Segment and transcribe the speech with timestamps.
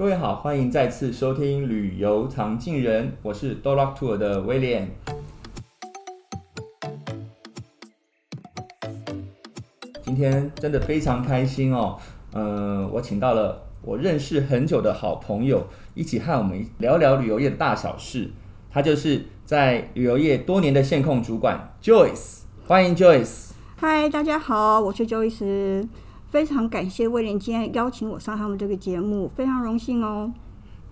[0.00, 4.90] 各位好，欢迎再次收听《旅游藏镜人》，我是 Dolock Tour 的威廉。
[10.00, 11.98] 今天真的非常开心哦，
[12.32, 18.30] 嗯、我请到了我认识很久的好朋友，一起和我们聊聊旅游业的大小事。
[18.70, 23.50] 他就是在旅游业多年的线控主管 Joyce，欢迎 Joyce。
[23.76, 25.86] 嗨，大家好，我是 Joyce。
[26.30, 30.32] 非常感谢威廉今天邀请我上他们这个节目，非常荣幸哦。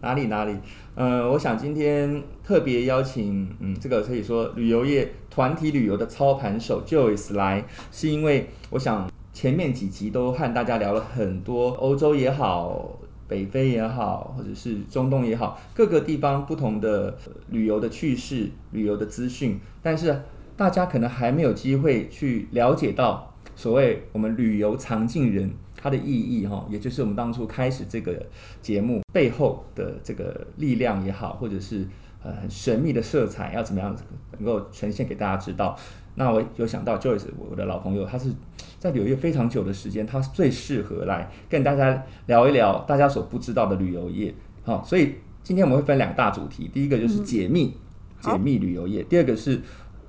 [0.00, 0.56] 哪里哪里，
[0.96, 17.16] 呃，我想今天特别邀请，嗯，这个可以说旅游业团体旅游的操盘手 Joyce 来，是因为我想前面几集都和大家聊了很多欧洲也好，北非也好，或者是中东也好，各个地方不同的
[17.50, 20.20] 旅游的趣事、旅游的资讯，但是
[20.56, 23.27] 大家可能还没有机会去了解到。
[23.58, 28.24] 所谓我们旅游常进人，它的意义哈，也就是我们当初开始这个
[28.62, 31.84] 节目背后的这个力量也好，或者是
[32.22, 33.96] 呃很神秘的色彩，要怎么样
[34.38, 35.76] 能够呈现给大家知道。
[36.14, 38.32] 那我有想到 Joyce，我的老朋友，他是
[38.78, 44.32] 在旅游业非常久的时间，他最适合来跟大家聊一聊大家所不知道的旅游业。
[44.62, 47.74] 好，所以今天我们会分两大主题，第一个就是解密，
[48.22, 49.60] 嗯、解密旅游业；第二个是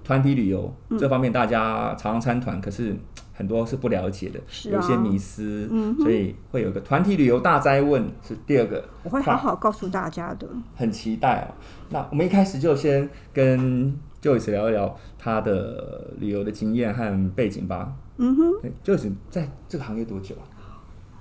[0.10, 2.96] 团体旅游，嗯、这方面大家常常参团，可是。
[3.40, 10.46] 很多是不了解的，有些迷思，嗯、所以会有个团体旅游大灾问是第二个，我会好好告诉大家的。
[10.76, 11.56] 很期待哦。
[11.88, 17.94] 那我们一开始就先跟 Joyce 聊一聊他的旅游的经验和背景吧。
[18.18, 18.52] 嗯哼
[18.84, 20.44] ，Joyce 在这个行业多久啊？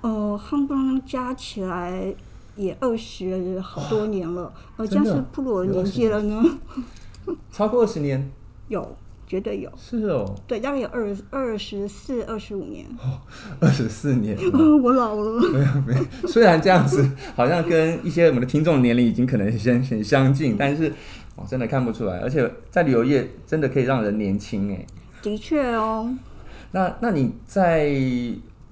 [0.01, 2.13] 呃，夯不啷加起来
[2.57, 6.43] 也二十好多年了，呃，这样是步入年纪了呢？
[7.49, 8.29] 超过二十年？
[8.69, 8.97] 有。
[9.27, 12.83] 绝对有，是哦，对，大概有二二十四、二十五年，
[13.59, 14.35] 二十四年，
[14.81, 20.91] 我老了，没有没有，虽然这样子好像跟一些我们的听众年龄已经可能很很相近，但是
[21.35, 24.83] 我真的看不出来，而且在旅游业真的可以让人年轻哎，
[25.21, 26.11] 的确哦，
[26.71, 27.93] 那那你在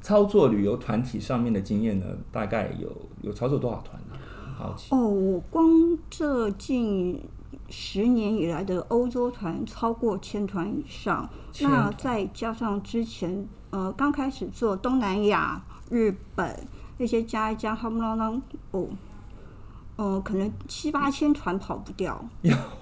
[0.02, 2.08] 操作旅游团体上面的经验呢？
[2.32, 2.92] 大概有
[3.22, 4.18] 有操作多少团呢？
[4.58, 5.68] 好奇哦，我光
[6.10, 7.22] 这近。
[7.70, 11.30] 十年以来的欧洲团超过千团以上，
[11.62, 16.68] 那再加上之前呃刚开始做东南亚、日本
[16.98, 18.42] 那些加一加，哈不啷啷
[18.72, 18.88] 哦，
[19.98, 22.24] 呃可能七八千团跑不掉，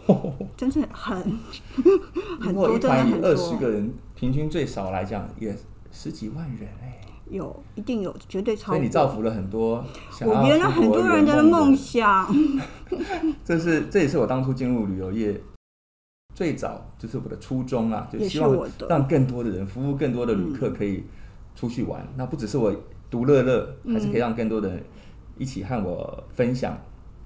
[0.55, 1.39] 真是很
[2.39, 3.29] 很多，真的很多。
[3.29, 5.57] 二十个人，平均最少来讲也
[5.91, 7.01] 十几万人哎。
[7.29, 8.73] 有，一定有，绝对超。
[8.73, 9.83] 所以你造福了很多，
[10.21, 12.27] 我圆了很多人的梦想。
[13.43, 15.39] 这是，这也是我当初进入旅游业
[16.33, 21.03] 最早，就是我的初衷啊，就希望让更多的人服务更多的旅客可以
[21.55, 22.01] 出去玩。
[22.01, 22.75] 嗯、那不只是我
[23.09, 24.83] 独乐乐，还是可以让更多的人
[25.37, 26.77] 一起和我分享。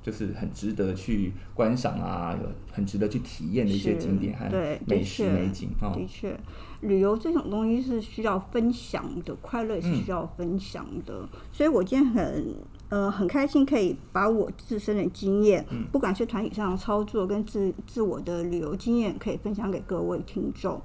[0.01, 4.45] 就是很值得去观赏啊，有很值得去体验的一些景点和
[4.87, 5.91] 美食美景啊。
[5.93, 6.33] 的确，
[6.81, 11.19] 旅游这种东西是需要分享的，快乐是需要分享的。
[11.22, 12.56] 嗯、所以我今天很
[12.90, 20.81] 呃很开心，可以把我自身的经验，嗯、不管是团体上的操作跟自自我的旅游经验，可以分享给各位听众。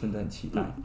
[0.00, 0.60] 真的很期待。
[0.62, 0.82] 嗯、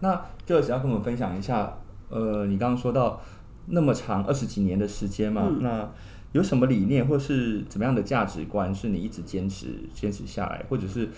[0.00, 3.20] 那就想要跟我们分享一下，呃，你刚刚说到
[3.66, 5.88] 那么长二十几年的时间嘛，嗯、那。
[6.32, 11.08] 有什么理念或是怎么样的价值观是你一直坚持坚持下来，或者是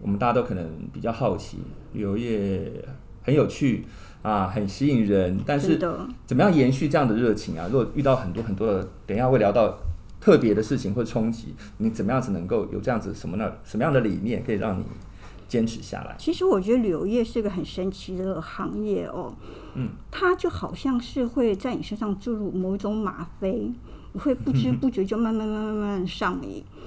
[0.00, 1.58] 我们大家都可能比较好奇，
[1.92, 2.70] 旅游业
[3.22, 3.84] 很有趣
[4.22, 5.78] 啊，很吸引人，但是
[6.26, 7.66] 怎么样延续这样的热情啊？
[7.70, 9.78] 如果遇到很多很多的，等一下会聊到
[10.20, 13.52] 特别的事情或冲击，你怎么样子能够有这样子什么呢？
[13.64, 14.84] 什么样的理念可以让你
[15.48, 16.14] 坚持下来？
[16.18, 19.34] 其实我觉得旅游业是个很神奇的行业哦，
[19.74, 23.72] 嗯，它就好像是会在你身上注入某一种吗啡。
[24.14, 26.64] 你会不知不觉就慢慢慢慢慢慢上瘾。
[26.74, 26.77] 嗯，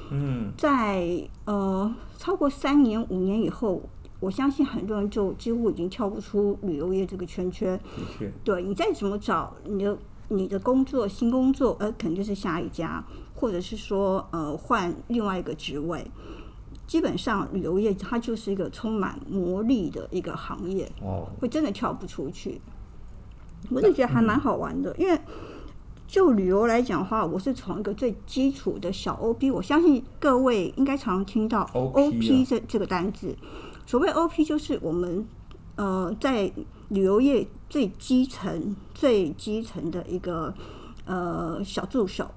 [0.57, 3.81] 在呃超过三年五年以后，
[4.19, 7.77] 我相信很多人就几乎已经跳不出旅游业这个圈圈。
[7.77, 13.03] 的确，对，你再怎么找你的你的工作新工作，呃，肯定是下一家，
[13.33, 16.05] 或者是说呃换另外一个职位。
[16.85, 20.91] 基本上旅游业它就是一个充满魔力的一个行业。
[21.01, 22.59] 哦，会真的跳不出去。
[23.69, 25.19] 我就觉得还蛮好玩的，嗯、因为。
[26.11, 33.33] 就旅游来讲的话，我是从一个最基础的小 OP，我相信各位应该常常听到 OP 这这个单字。
[33.85, 35.25] 所谓 OP 就是我们
[35.77, 36.51] 呃在
[36.89, 40.53] 旅游业最基层、最基层的一个
[41.05, 42.29] 呃小助手。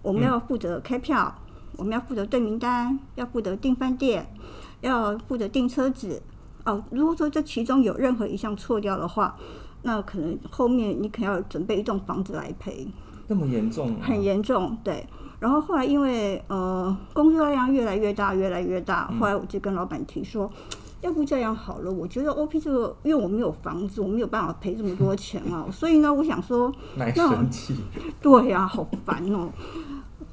[0.00, 1.34] 我们要负责开票，
[1.76, 4.32] 我们要负责对名单，要负责订饭店，
[4.80, 6.22] 要负责订车子。
[6.64, 9.36] 哦，如果说这其中有任何一项错掉的话，
[9.82, 12.86] 那可能后面你可能要准备一栋房子来赔。
[13.26, 14.00] 那么严重、啊？
[14.02, 15.06] 很严重，对。
[15.38, 27.76] 然后后来因为呃工作量越来越大，越来越大，后来我就跟老板提说，嗯、要不这样好了，我觉得 OP 这个，因为我没有房子，我没有办法赔这么多钱啊， 所以呢，我想说，那生气，
[28.20, 29.50] 对呀、啊，好烦哦。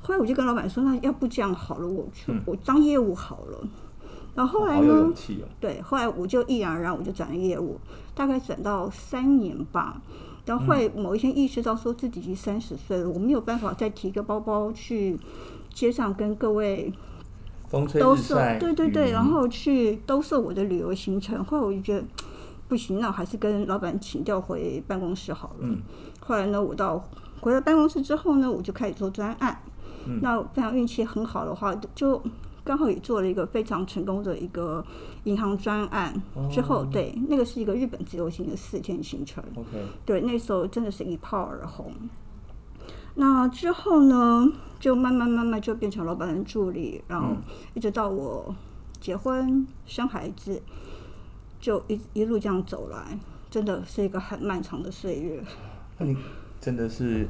[0.01, 3.59] 后来我就跟老板说，那要不这样好了，我去、嗯、我当业务好了。
[4.33, 4.93] 然后后来呢？
[4.93, 5.13] 哦、
[5.59, 7.79] 对，后来我就毅然而然我就转了业务，
[8.15, 10.01] 大概转到三年吧。
[10.45, 15.19] 然后会某一天意识到说自己已经三十岁了，我没有办法再提个包包去
[15.73, 16.93] 街上跟各位
[17.71, 21.43] 兜售，对对对，然后去兜售我的旅游行程。
[21.43, 22.05] 后来我就觉得
[22.67, 25.55] 不行，那我还是跟老板请调回办公室好了。
[25.61, 25.81] 嗯、
[26.19, 27.03] 后来呢，我到
[27.41, 29.59] 回到办公室之后呢，我就开始做专案。
[30.05, 32.21] 嗯、那非常运气很好的话，就。
[32.65, 34.83] 刚好也做了一个非常成功的一个
[35.25, 36.19] 银行专案
[36.51, 39.43] 之后，对，那个是一个日本自由行的四天行程。
[39.55, 39.69] OK，
[40.03, 41.93] 对，那时候真的是一炮而红。
[43.13, 47.37] 那之后呢，就慢慢慢慢就变成老板的助理，然后
[47.75, 48.53] 一直到我
[48.99, 50.59] 结婚生孩子，
[51.59, 53.19] 就一一路这样走来，
[53.49, 55.43] 真的是一个很漫长的岁月。
[55.99, 56.17] 那你
[56.59, 57.27] 真的是。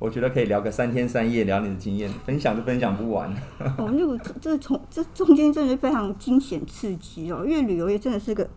[0.00, 3.30] 我觉得可以聊个三天三夜，聊你的经验，分享都分享不完。
[3.76, 8.48] 我们就这从这中间真的是非常惊险刺激哦，因为旅游业真的是个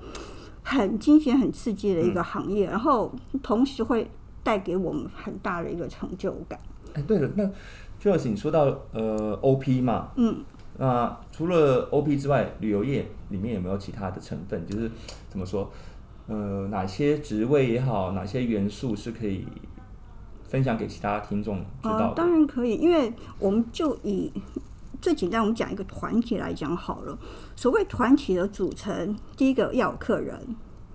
[0.64, 3.14] 很惊险、很刺激的一个行业，嗯、然后
[3.44, 4.10] 同时会
[4.42, 6.58] 带给我们很大的一个成就感。
[6.94, 7.46] 哎，对了，那
[8.00, 10.42] 就是你说到呃 OP 嘛，嗯，
[10.78, 14.66] 那除了 OP 之外，旅游业里面有没有其他的成分？
[14.66, 14.90] 就是
[15.28, 15.70] 怎么说，
[16.28, 19.46] 呃，哪些职位也好，哪些元素是可以？
[20.54, 22.14] 分享给其他听众知道、呃。
[22.14, 24.32] 当然可以，因为我们就以
[25.02, 27.18] 最简单，我们讲一个团体来讲好了。
[27.56, 30.40] 所谓团体的组成，第一个要有客人。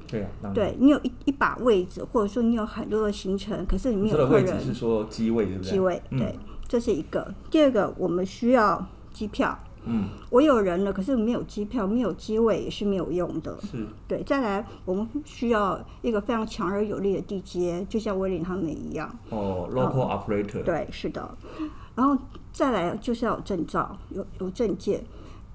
[0.07, 4.45] 对啊，对你有一一把位置，或者说你有很多的行程，可是你没有客人。
[4.45, 5.71] 位置是说机位，对不对？
[5.73, 6.39] 机位，对，嗯、
[6.69, 7.35] 这是一个。
[7.51, 9.59] 第二个，我们需要机票。
[9.89, 13.59] 嗯，我有人了，可是没有机票，没有机位也是没有用的。
[13.63, 14.23] 是，对。
[14.23, 19.11] 再来，我们需要一个非常强而有力的地接，就像威廉他们一样。
[19.31, 20.63] 哦，local operator。
[20.63, 21.29] 对，是的。
[21.95, 22.17] 然后
[22.53, 25.03] 再来就是要有证照，有有证件。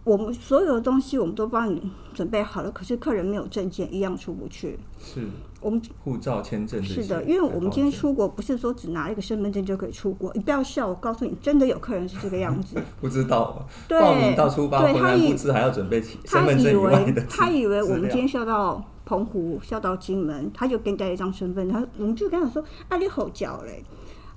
[0.03, 1.81] 我们所有的东西我们都帮你
[2.13, 4.77] 准备好了，可是客人没有证件，一样出不去。
[4.99, 5.27] 是。
[5.61, 10.29] 我们护照、签证是的，因为我们今天出国不是说只拿一个身份证就可以出国。
[10.33, 12.75] 你不要笑，我告诉你，真的有客人是这个样子。
[12.99, 23.81] 不知道，对报名到出发，回来不知还要准备身份证以外的他以为他以为我们今天是要到澎湖，是要到金门，他就给你带一张身份，他我们就跟他说：“啊，你好叫嘞，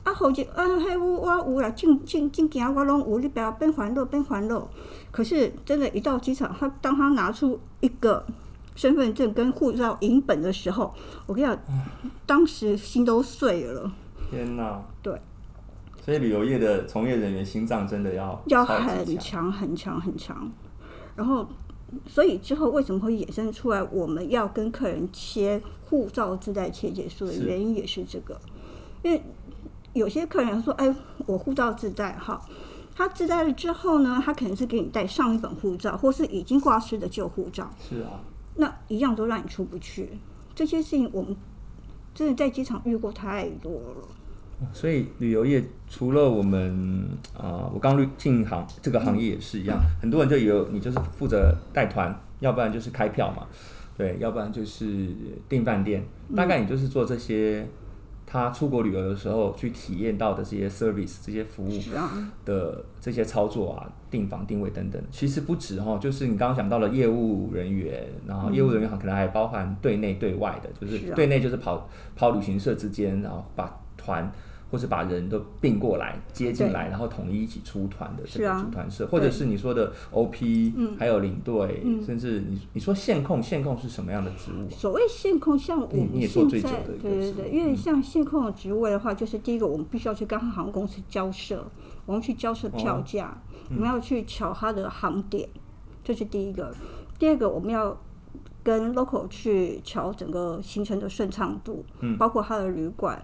[0.05, 4.69] 啊好叫啊，嘿我我有啦，进进进京我拢有，你不要变欢乐变欢乐。”
[5.17, 8.23] 可是真的，一到机场，他当他拿出一个。
[8.75, 10.93] 身份证跟护照影本的时候，
[11.25, 11.59] 我跟你讲，
[12.27, 13.91] 当时心都碎了。
[14.31, 14.83] 天哪！
[15.01, 15.19] 对，
[16.05, 20.53] 所以旅游业的从业人员心脏真的要要很强很强很强。
[21.15, 21.49] 然后，
[22.07, 28.39] 所以之后为什么会衍生出来我们要跟客人切护照自带切结书的原因也是这个，
[29.03, 29.23] 因为
[29.95, 32.39] 有些客人说：“哎，我护照自带哈。”
[32.97, 37.71] 他自带了之后呢，他可能是给你带上一本护照，或是已经挂失的旧护照。
[37.79, 38.19] 是啊。
[38.55, 40.09] 那一样都让你出不去，
[40.55, 41.37] 这些事情我们
[42.15, 44.09] 真的在机场遇过太多了。
[44.73, 53.47] 所以旅游业除了我们啊、呃，我刚进行这个行业也是一样，嗯、很多人就以为你就是负责带团，要不然就是开票嘛，
[53.99, 55.09] 对，要不然就是
[55.51, 56.03] 订饭店，
[56.35, 57.69] 大概你就是做这些。
[58.37, 61.71] 他出国旅游的时候去体验到的这些 service、这些服务
[62.45, 74.31] 的这些操作啊，订房、定位等等，其实不止哈，就是你刚刚讲到了业务人员，然后业务人员可能还包含对内对外的，就是对内就是跑跑旅行社之间，然后把团。
[74.71, 84.69] 或是把人都并过来接进来，然后统一一起出团的这个组团社，或者是你说的 OP，还有领队，甚至你你说线控，线控是什么样的职务？
[84.69, 91.65] 所谓线控，像我们现在，对对对，因为像线控的职位的话，就是第一个，我们必须要去跟航空公司交涉，
[92.05, 95.49] 我们去交涉票价，我们要去瞧它的航点，
[96.03, 96.75] 这是第一个。
[97.19, 97.97] 第二个，我们要
[98.63, 101.85] 跟 local 去瞧整个行程的顺畅度，
[102.19, 103.23] 包括他的旅馆。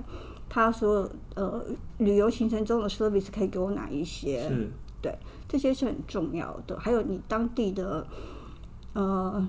[0.55, 1.65] 他说：“呃，
[1.97, 4.53] 旅游行程中的 service 可以给我哪一些？
[5.01, 5.19] 对，
[5.49, 6.79] 这些是很重要的。
[6.79, 8.07] 还有你当地的
[8.93, 9.49] 呃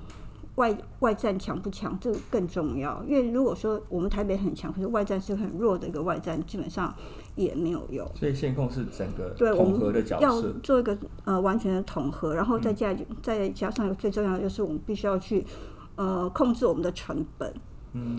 [0.56, 2.00] 外外站强不强？
[2.00, 3.04] 这个更重要。
[3.04, 6.96] 因为如果说我们台北很强，可是外站是很弱的一个外站，基本上
[7.36, 8.10] 也没有用。
[8.16, 15.46] 所以线控是整个统合的角色，要做一个呃完全的统合，然后再加、嗯、再加上最重要的就是我们必须要去
[15.98, 17.54] 呃控制我们的成本。”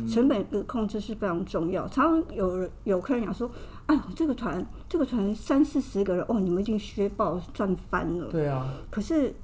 [0.09, 1.87] 成本的控制是非常重要。
[1.89, 3.51] 常常有人有客人讲说
[3.87, 8.27] ：“哎呦，这个团这个团三四十个人哦，你们已经削爆赚翻了。
[8.31, 8.73] 对啊。
[8.91, 9.35] 可是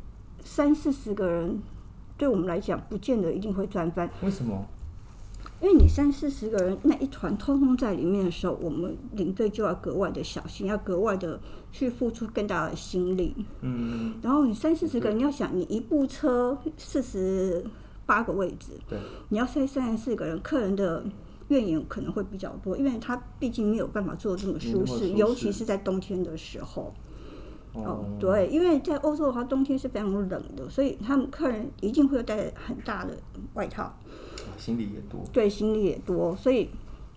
[0.44, 1.60] 三四十个人
[2.16, 4.08] 对我们来讲，不见得一定会赚翻。
[4.22, 4.64] 为什么？
[5.62, 11.38] 因为你三四十个人那一团通通在里面的时候，我们领队就要格外的小心，要格外的
[11.70, 13.34] 去付出更大的心力。
[13.60, 14.14] 嗯。
[14.22, 17.62] 然后你三四十个人，你要想，你一部车四十
[18.10, 18.98] 八个位置，对，
[19.28, 21.04] 你要塞三十四个人，客人的
[21.46, 26.92] 怨言可能会比较多，因为他毕竟没有办法做这么舒适，尤其是在冬天的时候。
[27.72, 33.16] 哦，哦，对，因为在欧洲的话，冬天是非常冷的，所以他们客人一定会有带很大的
[33.54, 33.96] 外套。
[34.58, 36.68] 行李也多，对，行李也多，所以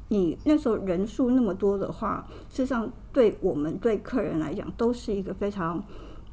[0.10, 5.84] 你那时候人数那么多的话，事实上对我们对客人来讲都是一个非常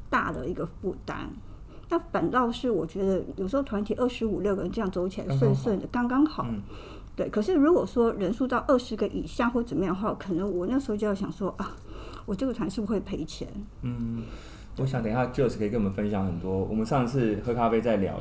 [0.07, 1.27] 大的一个负担。
[1.91, 6.47] 那反倒是我觉得有时候团体二十五六个人这样走起来顺顺的，刚刚好。
[6.49, 6.61] 嗯、
[7.15, 11.75] 对，可是如果说人数到二十个以下或怎么样的话，可能我那时候就要想说啊，
[12.25, 13.47] 我这个团是不是会赔钱？
[13.81, 14.23] 嗯，
[14.77, 16.63] 我想等一下 Joyce 可以跟我们分享很多。
[16.63, 18.17] 我们上次喝咖啡在聊。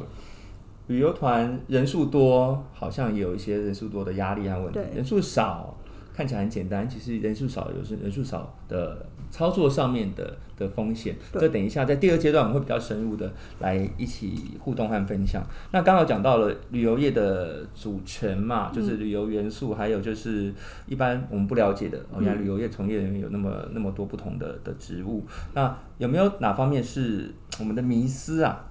[0.89, 4.81] 旅游团人数多，好像也有一些人数多的压力和问题。
[4.93, 5.77] 人数少，
[6.13, 11.17] 看起来很简单，其实人数少有时人数少的操作上面的的风险。
[11.33, 15.43] 对这等一下在第二阶段我们会比较深入的来一起互动和分享。
[15.71, 20.53] 那刚好讲到了旅游业的组成嘛，就是旅游元素，嗯、还有就是
[20.87, 25.25] 一般我们不了解的，哦，原来旅游业从业人员有那么那么多不同的的职务。
[25.55, 28.67] 那有没有哪方面是我们的迷思啊？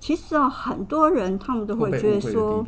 [0.00, 2.62] 其实啊，很多人他们都会觉得说，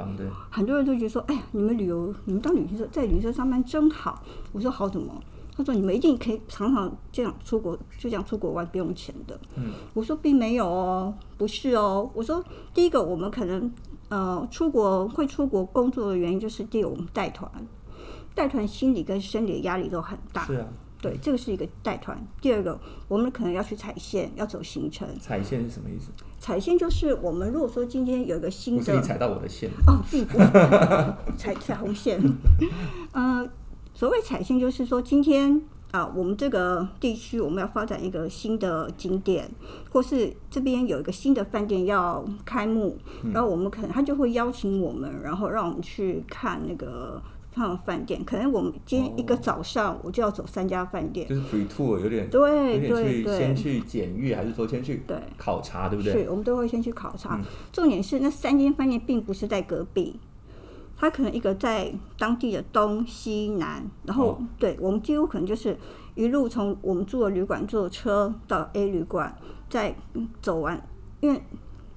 [0.49, 4.25] 很多人都觉得说，哎呀，你们旅游，你们当旅行社在旅行社上班真好。
[4.53, 5.13] 我说好怎么？
[5.57, 9.39] 他说你们一定可以常常这样出国，就这样出国玩不用钱的。
[9.57, 12.11] 嗯，我说并没有哦，不是哦。
[12.15, 12.45] 我说
[12.75, 13.73] 第一个，我们可能
[14.09, 17.51] 呃出国会出国工作的原因，就是第一个我们带团，
[18.35, 20.45] 带团心理跟生理的压力都很大。
[20.45, 20.69] 是啊。
[20.99, 22.19] 对，这个是一个带团。
[22.41, 25.07] 第二个，我们可能要去踩线，要走行程。
[25.21, 26.11] 踩线是什么意思？
[26.41, 30.39] 踩线就是我们如果说今天有一个新的，不是你踩到我的线哦，并不
[31.37, 32.19] 踩 彩虹线。
[33.13, 33.49] 嗯、 呃，
[33.97, 35.59] 所谓彩信就是说今天
[35.91, 39.51] 啊，我们这个地区我们要发展一个新的景点，
[39.91, 47.23] 或是这边有一个新的饭店要开幕，嗯、然后我们可能他就会邀请我们，然后让我们去看那个。
[47.57, 56.13] 看饭店，可能我们今天一个早上我就要走三家饭店，就是 free tour 有点对对对，先去检阅还是说先去对考察对不对？
[56.13, 57.37] 是，我们都会先去考察。
[57.37, 60.21] 嗯、重点是那三间饭店并不是在隔壁，
[60.97, 65.77] 它可能一个在当地的东西南，然后、哦、对我们几乎可能就是
[66.15, 69.37] 一路从我们住的旅馆坐车到 A 旅馆，
[69.69, 69.95] 再
[70.41, 70.83] 走完，
[71.21, 71.43] 因为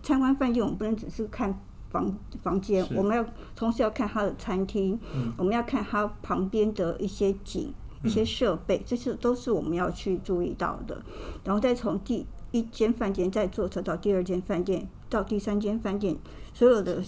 [0.03, 1.59] 参观饭店我们不能只是看。
[1.91, 3.25] 房房间，我们要
[3.55, 11.01] 同时要看它的餐厅，嗯、我们要看它旁边的一些景、嗯、一些设备，这些都是我们要去注意到的。
[11.43, 16.17] 然后再从第一间饭店再坐车到第二间饭店，到第三间饭店，
[16.53, 17.01] 所有的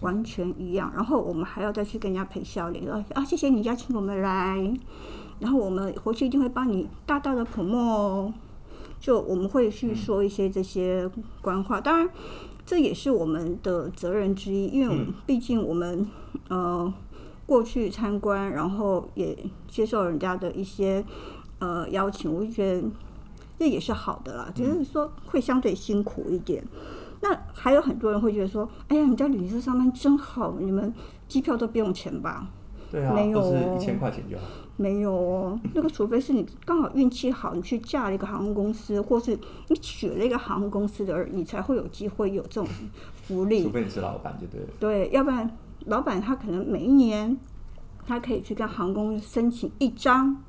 [0.00, 0.92] 完全一样。
[0.94, 4.78] 然后我们还要再去跟人家赔笑脸，啊，谢谢你邀请我们来，
[5.40, 8.34] 然后我们回去一定会帮你大大的 promote 哦。
[9.00, 12.08] 就我们会去说一些这些官话，嗯、当然。
[12.66, 16.00] 这也是我们的责任之一，因为毕竟我们、
[16.48, 16.94] 嗯、呃
[17.44, 19.36] 过去参观，然后也
[19.68, 21.04] 接受人家的一些
[21.58, 22.88] 呃邀请，我就觉得
[23.58, 24.50] 这也是好的啦。
[24.54, 26.64] 只、就是说会相对辛苦一点。
[27.20, 30.92] 那还有很多人会觉得说：“哎呀，你在旅行社上班真好，你们
[31.26, 32.48] 机票都不用钱吧？”
[32.92, 34.44] 对啊，没有、一千块钱就好。
[34.76, 42.66] 没有哦，那个除非是你刚好运气好，你去嫁了一个航空公司，或是你娶了一个航空公司的儿，你才会有机会有这种
[43.14, 43.62] 福利。
[43.62, 44.66] 除非你是老板就对了。
[44.78, 45.48] 对，要不然
[45.86, 47.36] 老板他可能每一年
[48.04, 50.42] 他可以去跟航空申请一张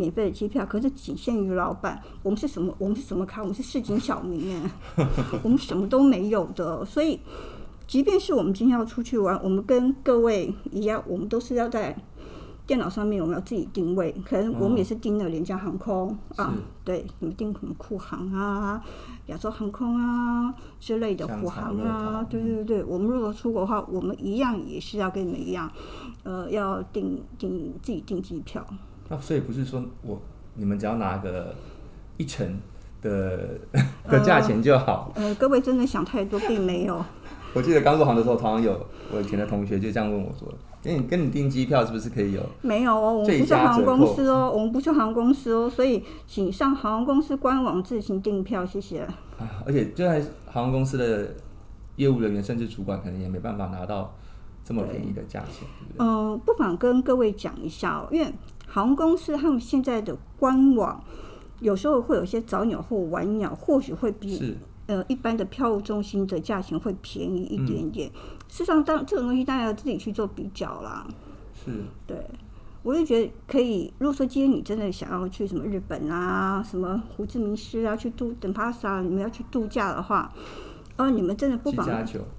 [0.00, 2.00] 免费的机票，可是仅限于老板。
[2.22, 2.74] 我们是什么？
[2.78, 3.42] 我们是什么卡？
[3.42, 4.70] 我们是市井小民哎，
[5.44, 6.82] 我们什么都没有的。
[6.86, 7.20] 所以，
[7.86, 11.94] 即便是我们今天要出去玩，我们跟各位一样，我们都是要在。
[12.66, 16.54] 电脑上面我们要自己定位，可能我们也是订了廉价航空、哦、啊，
[16.84, 18.80] 对，你们订什么酷航啊、
[19.26, 25.68] 亚洲航空啊之类的虎航啊，对对对，我们如果出国的话，我们一样也是要跟你们一样，
[26.22, 28.64] 呃，要订订自己订机票。
[29.10, 30.18] 那所以不是说我
[30.54, 31.54] 你们只要拿个
[32.16, 32.58] 一成
[33.02, 33.58] 的
[34.08, 35.24] 的价钱就好呃？
[35.24, 37.04] 呃，各位真的想太多，并没有。
[37.52, 40.48] 我记得刚入行的时候，常常有我以前的同学就这样问我说。
[40.82, 42.40] 跟你跟你订机票是不是可以有？
[42.62, 49.00] 没有哦，我们不是航空公司哦，我们不是航空公司哦，所以请上航空公司官网自行订票，谢谢。
[49.00, 51.34] 啊，而且就在航空公司的
[51.96, 54.14] 业务人员甚至主管，可能也没办法拿到
[54.64, 56.06] 这么便宜的价钱，对不对？
[56.06, 58.32] 嗯，不妨跟各位讲一下哦，因为
[58.72, 61.02] 航空公司他们现在的官网
[61.58, 68.08] 有时候会有一些早鸟或晚鸟，或许会比呃一般的票务中心的价钱会便宜一点点。
[68.08, 71.06] 嗯、事实上，当这种东西大家要自己去做比较啦。
[71.52, 71.70] 是，
[72.06, 72.16] 对。
[72.82, 73.92] 我就觉得可以。
[73.98, 80.32] 如果说今天你真的想要去什么日本啊，什么胡志明市啊，去度等帕萨，你们要去度假的话，
[80.96, 81.86] 哦，你们真的不妨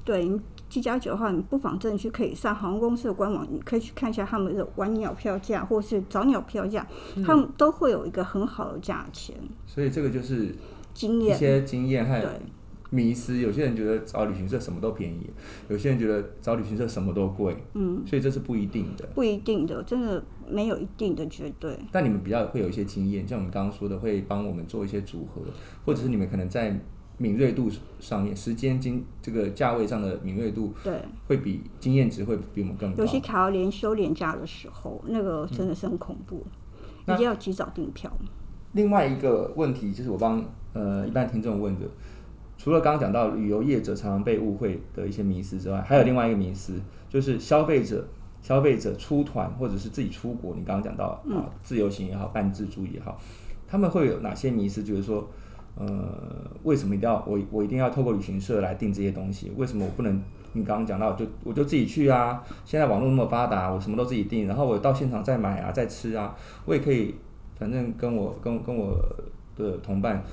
[0.03, 0.27] 对，
[0.71, 6.87] 机加酒的话，你不妨真的去可以上航空公司的官网，你可以去看一下他们的晚鸟票价或是早鸟票价，
[7.25, 9.35] 他们都会有一个很好的价钱。
[9.67, 10.55] 所以这个就是
[10.93, 12.25] 经验，一些经验和
[12.89, 15.29] 迷失，有些人觉得找旅行社什么都便宜，
[15.67, 21.77] 有些人觉得找旅行社什么都贵，嗯，所以这是不一定的，不一定的，真的没有一定的绝对。
[21.91, 25.41] 但你们比较会有一些经验，像我们刚刚说的，会帮我们做一些组合，
[25.85, 26.77] 或者是你们可能在
[27.21, 33.03] 敏锐度上面，时间经这个价位上的敏锐度，对，会比经验值会比我们更高。
[33.03, 36.43] 尤其卡到连休连假的时候，那个真的是很恐怖，
[37.07, 38.11] 一定要及早订票。
[38.73, 41.85] 另外一个问题就是我帮呃一般听众问的。
[42.57, 48.07] 除了刚刚讲到旅游业者常常被误会的一些迷思之外，还有另外一个迷思，就是消费者
[48.41, 53.19] 消费者出团或者是自己出国，你刚刚讲到啊，自由行也好，半自助也好，
[53.67, 54.83] 他们会有哪些迷思？
[54.83, 55.27] 就是说，
[55.75, 55.87] 呃，
[56.63, 59.51] 为什么一定要我我一定要透过旅行社来订这些东西？
[59.55, 60.21] 为什么我不能？
[60.53, 62.43] 你刚刚讲到，就我就自己去啊！
[62.65, 66.35] 现在网络那么发达，我什么都自己订，然后我到现场再买啊，再吃啊，
[66.65, 67.15] 我也可以，
[67.57, 68.97] 反正跟我跟跟我
[69.55, 70.23] 的同伴。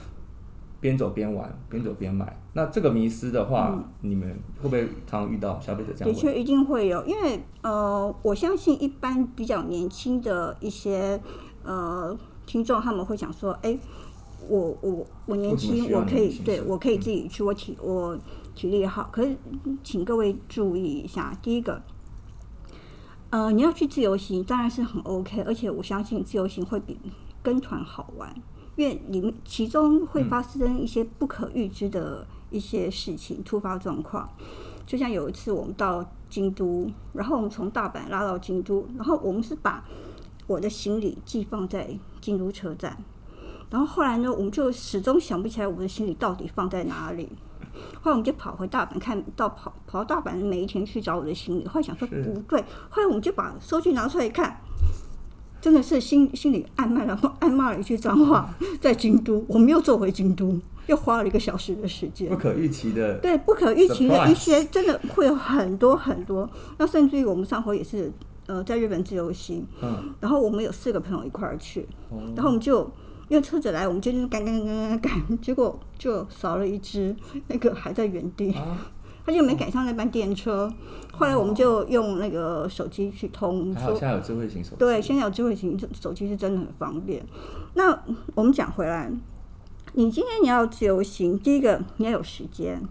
[0.80, 2.40] 边走边玩，边走边买。
[2.52, 4.28] 那这个迷失的话，嗯、你们
[4.62, 6.14] 会不会常常遇到消费者这样？
[6.14, 11.20] 的确，一定会有，因为呃，我相信一般比较年轻的一些
[11.64, 12.16] 呃
[12.46, 13.76] 听众，他们会想说：“哎，
[14.46, 18.18] 我我我年轻，我可以对我可以自己去，我体我
[18.54, 19.36] 体力好。”可是，
[19.82, 21.82] 请各位注意一下，第一个，
[23.30, 26.98] 呃，你要去自由行当然是很 OK，而且我相信自由行会比
[27.42, 28.34] 跟团好玩。
[28.76, 34.30] 因为里面其中会发生一些不可预知的一些事情，突发状况。
[34.86, 39.84] 就像有一次我们到京都，然后我们从大阪拉到京都，然后我们是把
[40.46, 42.96] 我的行李寄放在京都车站，
[43.70, 47.28] 然后后来呢，我们就始终想不起来我们的行李到底放在哪里。
[48.00, 52.14] 后来我们就跑回大阪，看到跑跑到大阪的每一天去找我的行李，后来想说不
[52.48, 54.60] 对，后来我们就把收据拿出来一看。
[55.60, 58.48] 真的是心心里暗骂了， 暗骂了一句脏话，
[58.80, 62.28] 在京都，我们又坐回京都，又花了一个小时的时间。
[62.28, 66.48] 不可预期的，对，不可预期的一些，真的会有很多很多。
[66.78, 68.10] 那甚至于我们上回也是，
[68.46, 71.88] 呃，在日本自由行，嗯，然后我们有四个朋友一块儿去，
[72.36, 72.88] 然后我们就
[73.28, 77.14] 因为车子来，我们就赶赶赶赶赶， 结果就少了一只，
[77.48, 78.52] 那个还在原地。
[78.52, 78.90] 啊
[79.28, 80.72] 他就没赶上那班电车，哦、
[81.12, 83.74] 后来我们就用那个手机去通。
[83.74, 84.76] 还好现在有智慧型手机。
[84.78, 87.22] 对，现在有智慧型手机是真的很方便。
[87.74, 88.02] 那
[88.34, 89.12] 我们讲回来，
[89.92, 92.82] 你今天你要自由行，第一个你要有时间，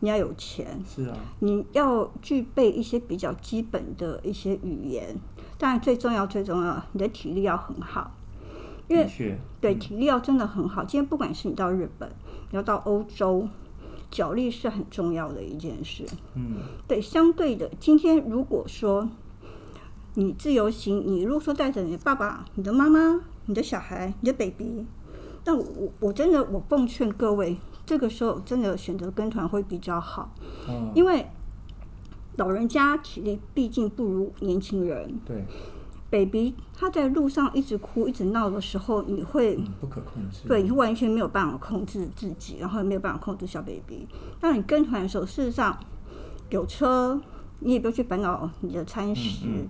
[0.00, 5.16] 你要有钱，是啊，你要具备一些比较基本的一些语言，
[5.56, 8.12] 当然最重要最重要，你的体力要很好，
[8.88, 10.84] 因为对体力要真的很好。
[10.84, 12.08] 今天不管是你到日本，
[12.50, 13.48] 你要到欧洲。
[14.08, 16.04] 脚力是很重要的一件事。
[16.34, 19.10] 嗯，对，相对的，今天如果说
[20.14, 24.86] 你自由行，你如果说带着你的爸爸、你的妈妈、你的小孩、你的 baby，
[25.42, 30.32] 但我我真的我奉劝各位，这个时候真的选择跟团会比较好。
[30.68, 31.26] 嗯，因为
[32.36, 35.18] 老人家体力毕竟不如年轻人。
[35.26, 35.44] 对。
[36.10, 44.06] baby，他在路上一直哭、一直闹的时候，你会、嗯、不可控制，对，你完全没有办法控制自己，然后也没有办法控制小 baby。
[44.40, 45.78] 当你跟团的时候，事实上
[46.50, 47.20] 有车，
[47.60, 49.68] 你也不用去烦恼你的餐食，嗯嗯、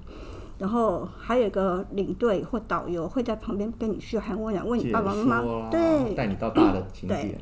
[0.59, 7.39] 然后还有一个领队或导游会在旁边跟你嘘寒问暖，问你爸爸妈妈，对，带你到大的景点，对，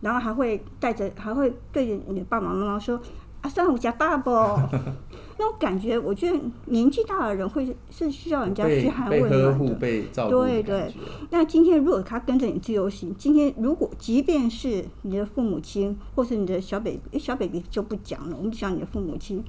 [0.00, 3.00] 然后还会带着，还会对着你的爸爸妈妈说。
[3.48, 4.30] 啊，上我家爸不？
[5.40, 10.30] 那种感觉，我觉得年纪大的人会是需要人家嘘寒问暖的，被照顾。
[10.42, 10.92] 对对。
[11.30, 19.42] 那今天如果他跟着你自由行，今天如果即便是你的父母亲，或是你的小 baby，小 baby 就不讲了，我们讲你的父母亲，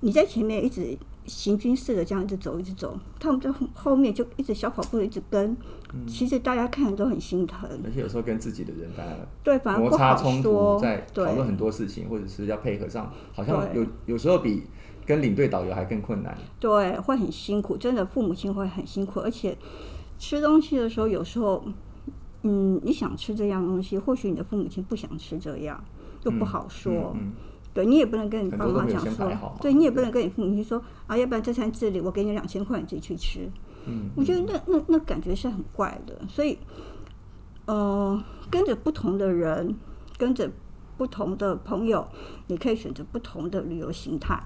[0.00, 0.96] 你在前面一直。
[1.26, 5.56] 行军似的这样一直走，一直走，他们在后面就一直小跑步，一直跟。
[5.94, 7.68] 嗯、其实大家看着都很心疼。
[7.84, 14.62] 而且有时候跟自己的人反而对，反而摩擦冲突，在讨论很多事情，或者是要配合上，好像有有时候比
[15.04, 16.34] 跟领队导游还更困难。
[16.58, 19.54] 对，会很辛苦，真的父母亲会很辛苦，而且
[20.18, 21.62] 吃东西的时候，有时候，
[22.42, 25.84] 嗯，你想吃这样东西，或许你的父母亲不想吃这样，
[26.22, 27.12] 又不好说。
[27.14, 27.32] 嗯嗯
[27.74, 33.48] 对，你也不能跟你爸妈讲说，对，你也不能跟你父母亲说啊，要不然这餐自理，我给你两千块，你自己去吃。
[33.86, 36.58] 嗯，我觉得那那那感觉是很怪的，所以，
[37.64, 39.74] 呃，跟着不同的人，
[40.18, 40.50] 跟着
[40.98, 42.06] 不同的朋友，
[42.46, 44.38] 你可以选择不同的旅游形态。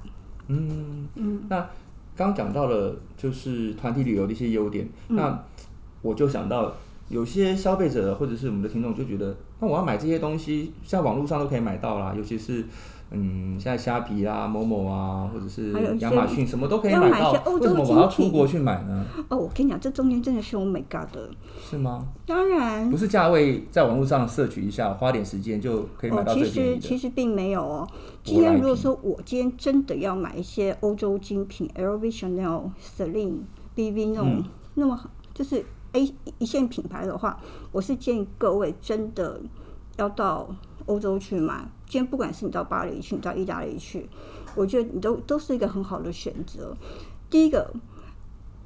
[0.47, 1.69] 嗯嗯，那
[2.15, 5.45] 刚讲到了就是团体旅游的一些优点，嗯、那
[6.01, 6.73] 我就想到
[7.09, 12.65] 有些消费者或者是我们的听众就觉得，那我要买这些东西，在网络上都可以买到啦，尤其是。
[13.11, 17.33] 嗯，现在虾皮啊、某某啊，或者是亚马逊，什么都可以买到。
[17.33, 19.05] 买为什么我要出国去买呢？
[19.29, 21.31] 哦，我跟你讲，这中间真的是 Oh my God 的。
[21.63, 22.09] 是吗？
[22.27, 22.91] 当然。
[22.91, 26.81] 不是价位，在网络上摄取一下，花点时间就可以买到最便宜的。
[26.81, 27.89] 其实其实并没有哦。
[28.25, 33.39] 今天如果说我今天真的要买一些欧洲精品，LV、Chanel、Celine、
[33.77, 35.01] BV 那种，嗯、那么
[35.33, 37.39] 就是 A 一线品牌的话，
[37.71, 39.41] 我是建议各位真的
[39.97, 40.49] 要到。
[40.87, 44.09] 欧洲去买，今天不管是你到巴黎去，你到意大利去，
[44.55, 46.77] 我觉得你都都是一个很好的选择。
[47.29, 47.73] 第一个，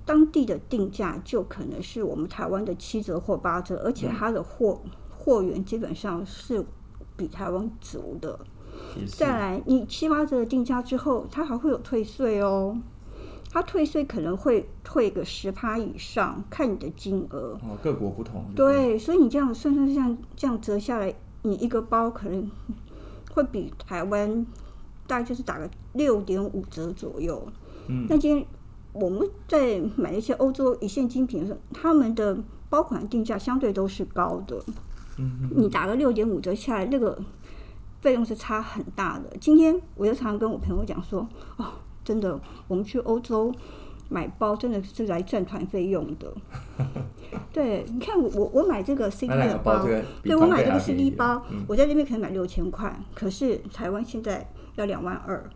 [0.05, 6.65] 当地的定价就可能是我们台湾的七折或八折，而且它的货货源基本上是
[7.17, 8.39] 比台湾足的。
[9.07, 12.79] 再来，你七八折的定价之后，它还会有退税哦。
[13.53, 17.59] 它退税可能会退个十趴以上，看你的金额。
[17.63, 18.45] 哦，各国不同。
[18.55, 21.13] 对，所以你这样算算这样这样折下来。
[21.43, 22.51] 你一个包可能
[23.33, 24.47] 会比台湾
[25.07, 27.47] 大概就是打个六点五折左右。
[27.89, 28.47] 嗯，那今天
[28.93, 34.63] 我们在买一些欧洲一线精品的时候，他们的包款定价相对都是高的。
[35.19, 37.19] 嗯，你打个六点五折下来，那个
[38.01, 39.37] 费用是差很大的。
[39.41, 41.67] 今天我就常常跟我朋友讲说，哦，
[42.05, 43.53] 真的，我们去欧洲。
[44.13, 46.35] 买包真的是来赚团费用的，
[47.53, 49.87] 对，你看我我我买这个 CD 的包，
[50.25, 54.45] 对我买这个 CD 包，嗯、我在那边可能买六千块，可是台湾现在
[54.75, 55.49] 要两万二，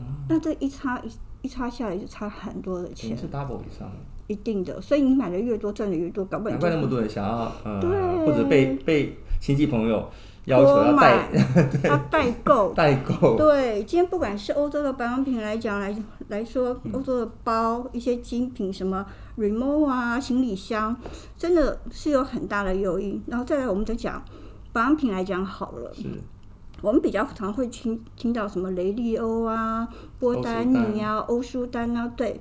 [0.00, 1.10] 嗯、那这一差一
[1.42, 3.88] 一差下来就差很多的钱，是 double 以上，
[4.26, 7.90] 一定的，所以你买的越多赚的越多，搞不好难怪那么多人想要，呃，对
[8.26, 10.10] 或者被被亲戚朋友。
[10.46, 11.28] 要求要代，
[11.84, 13.36] 他代购，代购。
[13.36, 15.94] 对，今天不管是欧洲的保养品来讲来
[16.28, 19.04] 来说，欧洲的包一些精品，什么
[19.36, 20.96] remote 啊，行李箱，
[21.36, 23.22] 真的是有很大的诱因。
[23.26, 24.22] 然后再来，我们再讲
[24.72, 26.06] 保养品来讲好了，是，
[26.80, 29.86] 我们比较常会听听到什么雷利欧啊、
[30.18, 32.40] 波丹尼啊、欧舒丹啊，对，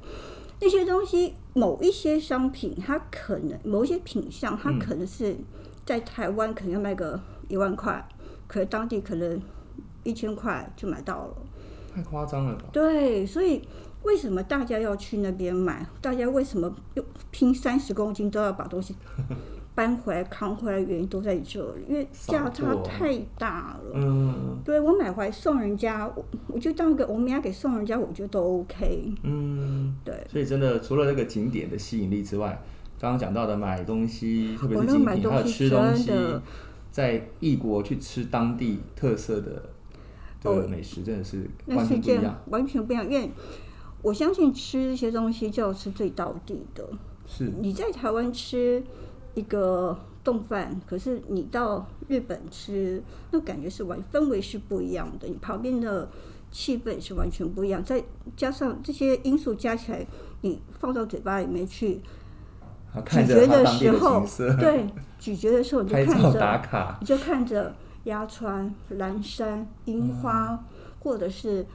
[0.62, 5.36] 那些东西，某一些商品，它可能某一些品相，它可能是
[5.86, 7.20] 在台湾可能要卖个。
[7.50, 8.08] 一万块，
[8.48, 9.42] 可是当地可能
[10.04, 11.36] 一千块就买到了，
[11.94, 12.64] 太夸张了吧？
[12.72, 13.62] 对，所以
[14.04, 15.86] 为什么大家要去那边买？
[16.00, 18.96] 大家为什么又拼三十公斤都要把东西
[19.76, 20.80] 搬回来扛回来？
[20.80, 23.92] 原因都在这里，因为价差太大了。
[23.94, 29.14] 嗯，对，我买回来送人家，我我就当个欧米亚给送人家，我觉得都 OK。
[29.24, 30.26] 嗯，对。
[30.30, 32.62] 所以真的除了那个景点的吸引力之外，
[33.00, 34.88] 刚刚讲到的买东西，特别是
[35.50, 36.12] 吃东西。
[36.92, 39.70] 在异国去吃当地特色的
[40.42, 43.10] 的美食，真的是完全不一样，完全不一样。
[43.10, 43.30] 因为
[44.02, 46.88] 我相信吃这些东西就要吃最道地的。
[47.28, 48.84] 是你在台湾吃
[49.36, 55.28] 一个冻饭，可是你到日本吃，那感觉是完氛围是不一样的。
[55.28, 56.10] 你旁边的
[56.52, 58.04] 气氛是完全不一样，再
[58.36, 60.08] 加上这些因素加起来，
[60.42, 62.02] 你放到嘴巴里面去。
[63.08, 64.26] 咀嚼的时候，
[64.60, 64.88] 对，
[65.20, 67.76] 咀嚼的时候你就看着，你就看着
[68.06, 70.60] 鸭川、蓝山、樱花，嗯、
[71.00, 71.66] 或者是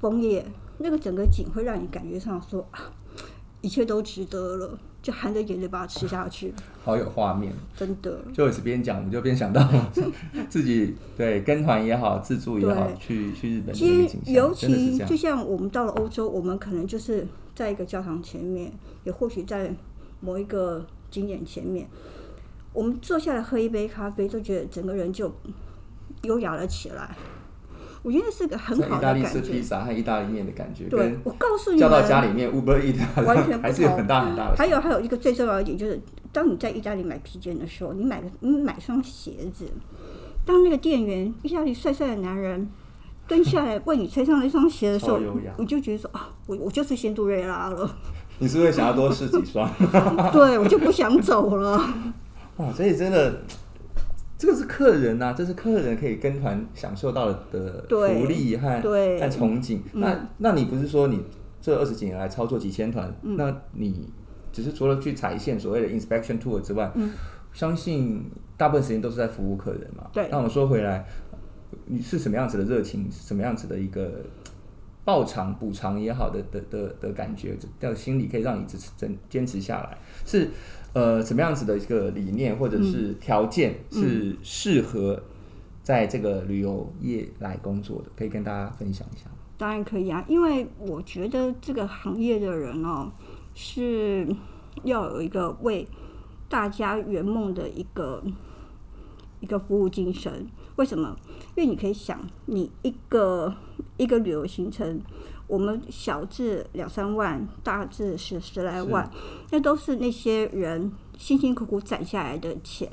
[0.00, 0.44] 枫叶，
[0.78, 2.80] 那个整个景会让你感觉上说啊，
[3.60, 6.54] 一切都值得了，就含着眼泪把它吃下去。
[6.82, 8.18] 好有画面，真的。
[8.32, 9.68] 就是边讲，我就边想到
[10.48, 13.74] 自己对跟团也好，自助也好，去去日本。
[13.74, 18.72] 其实，尤其就像我们到了欧洲，我们可能就是在一个教堂前面，
[19.04, 19.70] 也或许在。
[20.20, 21.88] 某一个景点前面，
[22.72, 25.32] 我们坐下来喝一杯咖啡，都觉得整个人就
[26.22, 27.16] 优雅了起来。
[28.00, 29.20] 我觉得是个很好的感觉。
[29.20, 34.56] 意大利吃披萨和意大利面的感觉，对，我告诉你，叫到家里面，Uber 完全还是有很大很大的。
[34.56, 36.00] 还有还有一个最重要一点就是，
[36.32, 39.66] 当你在意大利买披肩的时候，你买个你买双鞋子，
[40.44, 42.70] 当那个店员意大利帅帅的男人
[43.26, 45.20] 蹲下来为你穿上那双鞋的时候，
[45.56, 47.96] 我就觉得说啊，我我就是仙杜瑞拉了。
[48.40, 49.68] 你是不是想要多试几双？
[50.32, 51.76] 对，我就不想走了。
[52.58, 53.40] 哇，所以真的，
[54.36, 59.78] 这个是客人呐、啊，这是客人可以跟团享受到的福利和和憧憬。
[59.92, 61.20] 那那你不是说你
[61.60, 64.08] 这二十几年来操作几千团，嗯、那你
[64.52, 67.10] 只是除了去踩线所谓的 inspection tour 之外，嗯、
[67.52, 68.24] 相信
[68.56, 70.04] 大部分时间都是在服务客人嘛？
[70.12, 70.28] 对。
[70.30, 71.04] 那我们说回来，
[71.86, 73.08] 你是什么样子的热情？
[73.10, 74.10] 什么样子的一个？
[75.08, 80.50] 报偿补偿也好的的的的感觉，这样心理可以让你支持坚坚持下来，是
[80.92, 85.18] 呃什么样子的一个理念或者是条件是适合
[85.82, 88.10] 在这个旅游业来工作的？
[88.14, 89.30] 可以跟大家分享一下。
[89.56, 93.10] 当然可以啊，因为我觉得这个行业的人哦，
[93.54, 94.28] 是
[94.84, 95.88] 要有一个为
[96.50, 98.22] 大家圆梦的一个
[99.40, 100.46] 一个服务精神。
[100.76, 101.16] 为什么？
[101.56, 103.52] 因为你可以想，你一个
[103.98, 104.98] 一个旅游行程，
[105.46, 109.10] 我们小至两三万，大至十十来万，
[109.50, 112.90] 那都是那些人辛辛苦苦攒下来的钱，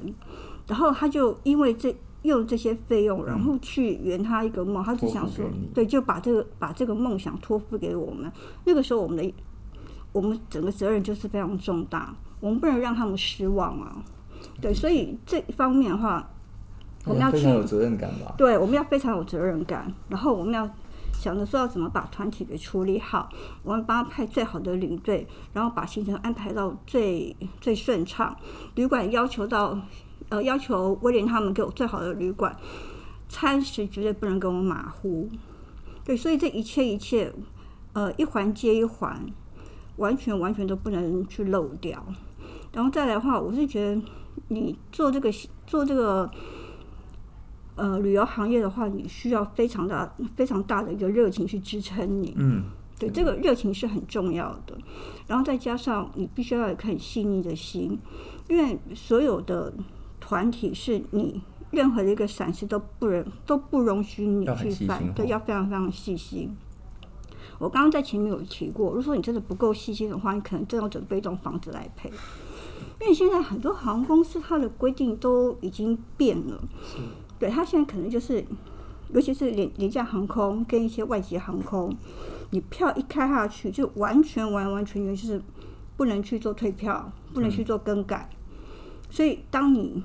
[0.68, 1.96] 然后他就因为这。
[2.26, 8.32] 用这些费用，然后去圆他一个梦，他只想说，对，就把这个把这个梦想托付给我们。
[8.64, 9.32] 那个时候，我们的
[10.12, 14.04] 我们整个责任就是非常重大，我们不能让他们失望啊。
[14.60, 16.28] 对，所以这一方面的话，
[17.06, 18.34] 我们要去有责任感吧。
[18.36, 20.68] 对，我们要非常有责任感，然后我们要
[21.26, 23.28] 想着说要怎么把团体给处理好，
[23.64, 28.38] 我们帮他派最好的领队，然后把行程安排到最最顺畅，
[28.76, 29.80] 旅馆要求到。
[30.30, 32.56] 呃，要求威廉他们给我最好的旅馆，
[33.30, 35.30] 餐食绝对不能跟我马虎。
[36.04, 37.32] 对，所以这一切一切，
[37.94, 39.24] 呃，一环接一环，
[39.98, 42.04] 完全完全都不能去漏掉。
[42.72, 44.02] 然后再来的话，我是觉得
[44.48, 45.32] 你做这个
[45.68, 46.28] 做这个
[47.76, 52.34] 呃旅游行业的话，你需要非常大非常大的一个热情去支撑你。
[52.38, 52.64] 嗯，
[53.00, 54.78] 对，这个热情是很重要的。
[55.28, 58.00] 然后再加上你必须要有一颗很细腻的心，
[58.48, 59.74] 因为所有的。
[60.18, 66.50] 团体是你任何的一个闪失都不容都不容许你去犯，对，要非常非常细心。
[67.60, 72.12] 我刚刚在前面有提过，如果说你真的不够细心的话，你可能真要准备一栋房子来赔。
[73.00, 76.60] 因为现在很多航空公司它的规定都已经变了，
[77.46, 78.44] 对，他现在可能就是，
[79.10, 81.96] 尤其是廉廉价航空跟一些外籍航空，
[82.50, 85.40] 你票一开下去就完全完完全全就是
[85.96, 88.28] 不能去做退票，不能去做更改，
[89.12, 90.04] 所以当你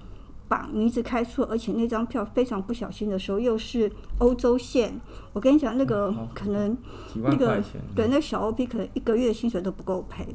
[0.49, 5.01] 把名字开错，而且那张票非常不小心的时候，又是欧洲线。
[5.33, 6.77] 我跟你讲，那个可能
[7.15, 7.63] 那个
[7.95, 10.27] 对那小 OP 可能一个月薪水都不够赔。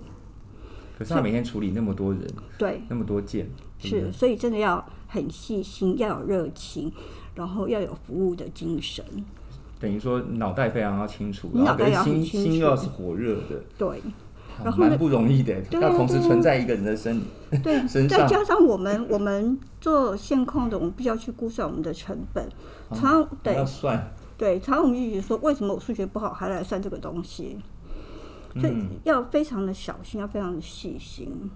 [0.98, 2.22] 可是他每天处理那么多人，
[2.58, 4.84] 对，那么多件，是，所以真的要
[5.16, 6.92] 很细心，要有热情，
[7.34, 9.04] 然后要有服务的精神。
[9.80, 14.02] 等于说脑袋非常要清楚，你脑袋要清楚，心心又要是火热的，对。
[14.64, 17.22] 然后蛮不容易的，要同时存在一个人的身
[17.62, 22.48] 对 身上，再加上我们我们做线控的，我们必须要去估算我们的成本，
[22.94, 27.58] 常、啊、对要算对，常我们一直说，为什么我数学不好还来算这个东西？
[28.62, 28.74] 所以
[29.04, 31.52] 要非常的小心，要非常的细心。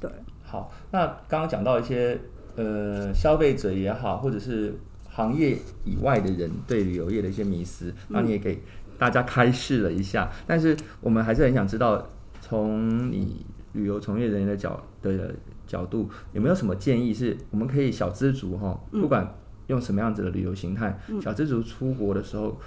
[0.00, 0.10] 对，
[0.42, 2.20] 好，那刚刚讲到一些
[2.60, 4.74] 呃消费者也好，或者是
[5.08, 8.62] 行业以外的人对旅游业的一些迷思，那你也给
[8.98, 12.06] 大家开示了一下，嗯、但是我们还是很想知道。
[12.42, 15.32] 从你旅游从业人员的角的
[15.66, 17.14] 角度，有没有什么建议？
[17.14, 19.36] 是我们可以小资族哈，不管
[19.68, 22.58] 用什么样子的旅游形态，嗯、小资族出国的时候，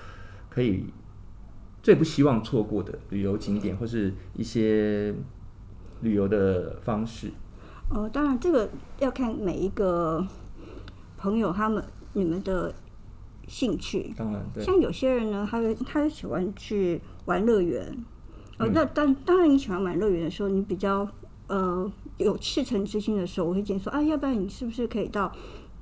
[0.49, 0.85] 可以
[1.81, 5.13] 最不希望错过的旅游景点或是一些
[6.01, 7.31] 旅游的方式。
[7.93, 10.25] 呃，当然这个要看每一个
[11.17, 12.73] 朋友他们你们的
[13.47, 14.13] 兴趣。
[14.17, 14.63] 当然，对。
[14.63, 17.95] 像有些人呢，他他喜欢去玩乐园。
[18.57, 21.07] 哦，那当当然，你喜欢玩乐园的时候，你比较
[21.47, 25.31] 呃有赤诚之心的时候，我会建议说，啊，要不然你是不是可以到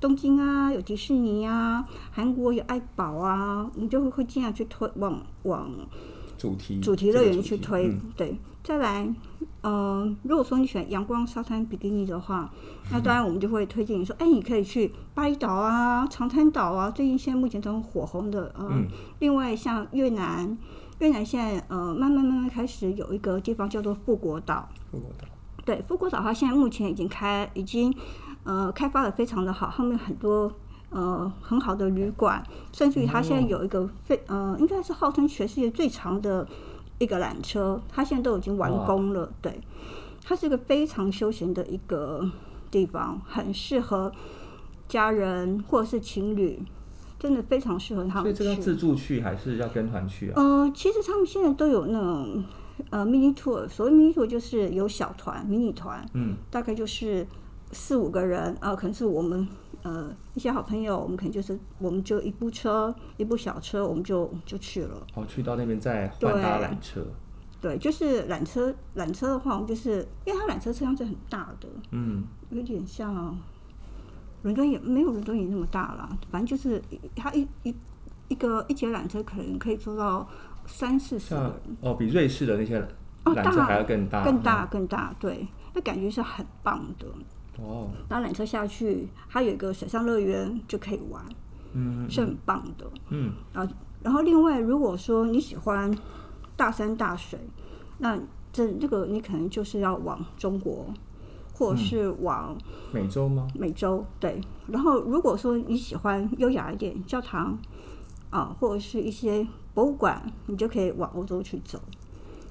[0.00, 5.70] 东京啊，有迪士尼啊，韩国有爱宝啊，你就会会尽量去推往往
[6.38, 7.88] 主题主题乐园去推。
[7.88, 9.02] 嗯、对，再来，
[9.62, 12.48] 嗯、呃，如果说你喜欢阳光沙滩比基尼的话，
[12.92, 18.86] 那当然我们就会推荐你说，哎、欸，你可以去巴厘岛啊，长滩岛啊，最近现在目前都很火红的，呃、嗯，
[19.18, 20.56] 另外像越南。
[20.98, 24.68] 越南现在呃慢慢慢慢开始有一个地方叫做富国岛。
[24.92, 25.26] 富国岛。
[25.64, 27.92] 对，富国岛它现在目前已经开已经
[28.44, 30.52] 呃开发的非常的好，后面很多
[30.90, 32.40] 呃很好的旅馆，
[32.72, 36.46] 甚至于它现在有一个非呃应该是号称全世界最长的
[37.02, 39.32] 一个缆车，它现在都已经完工了。
[39.40, 39.60] 对，
[40.24, 42.30] 它是一个非常休闲的一个
[42.70, 44.12] 地方，很适合
[44.88, 46.62] 家人或者是情侣。
[47.18, 48.24] 真的非常适合他们。
[48.24, 50.34] 所以这个自助去还是要跟团去啊？
[50.34, 52.42] 呃，其实他们现在都有那种
[52.90, 57.24] 呃 mini tour，所谓 mini tour 就是有小团、迷你团，嗯，大概就是
[57.70, 59.46] 四五个人，呃，可能是我们
[59.82, 65.06] 呃一些好朋友，我们可能就是我们就一部车、一部小车，我们就就去了。
[65.14, 67.04] 哦，去到那边再换搭缆车。
[67.60, 73.36] 对，就是缆车，缆车的话，我们就是因为它缆车车厢是很大的，嗯，有点像。
[74.42, 76.82] 伦敦也没有伦敦也那么大了，反正就是
[77.14, 77.72] 它一一
[78.26, 80.28] 一个一节缆车可能可以坐到
[80.66, 81.76] 三四十个人。
[81.80, 82.84] 哦，比瑞士的那些
[83.24, 87.06] 缆车还要更大，更大，更大，对，那感觉是很棒的。
[87.58, 91.22] 哦，搭缆车下去，它有一个水上乐园就可以玩，
[91.74, 92.90] 嗯，是很棒的。
[93.10, 93.68] 嗯，啊，
[94.02, 95.94] 然后另外，如果说你喜欢
[96.56, 97.38] 大山大水，
[97.98, 98.18] 那
[98.52, 100.86] 这这个你可能就是要往中国，
[101.52, 102.56] 或者是往
[102.90, 103.46] 美洲吗？
[103.54, 104.40] 美洲，对。
[104.68, 107.58] 然后如果说你喜欢优雅一点，教堂
[108.30, 111.78] 啊，或者是一些博物馆，你就可以往欧洲去走。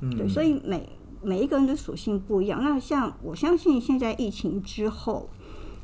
[0.01, 0.87] 嗯，对，所以每。
[1.23, 2.63] 每一个人的属性不一样。
[2.63, 5.29] 那像我相信，现在疫情之后，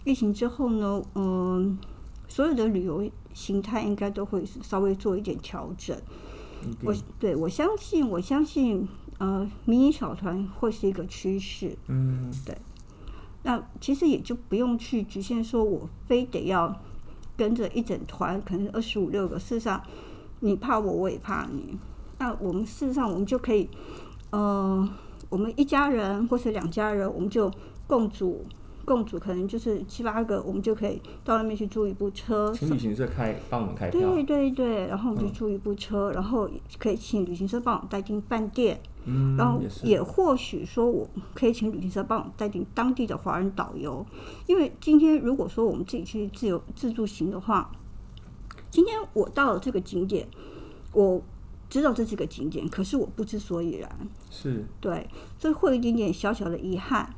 [0.04, 1.78] 疫情之后呢，嗯，
[2.28, 5.96] 所有的旅游形态应该都会稍微做一点调整。
[6.84, 8.88] 我对我相信，我相信，
[9.20, 11.78] 呃，迷你小团会是一个趋势。
[11.88, 12.58] 嗯，对。
[13.44, 16.82] 那其实也就不用去局限说，我非得要
[17.38, 19.40] 跟着一整团，可能二十五六个。
[19.40, 19.82] 事实上，
[20.40, 21.78] 你怕我，我也怕你。
[22.18, 23.70] 那我们事实上，我们就可以，
[24.32, 24.90] 呃。
[25.30, 27.52] 我们一家人或是两家人，我们就
[27.86, 28.46] 共组
[28.86, 34.00] 共组，可能就是七八个，我们就可以到那边去租一部车，请旅行社开帮我们开票。
[34.00, 38.80] 对对对，然后我们就租一部车，嗯、然后可以请旅行社帮我们带进饭店。
[39.04, 44.06] 嗯，然后也或许说我可以请旅行社帮我们带进当地的华人导游，
[44.46, 47.70] 因为今天如果说我们自己去自由自助行的话，
[48.72, 50.28] 今天我到了这个景点，
[50.94, 51.22] 我。
[51.70, 53.90] 知道这几个景点，可是我不知所以然。
[54.30, 57.14] 是，对，所以会有一点点小小的遗憾。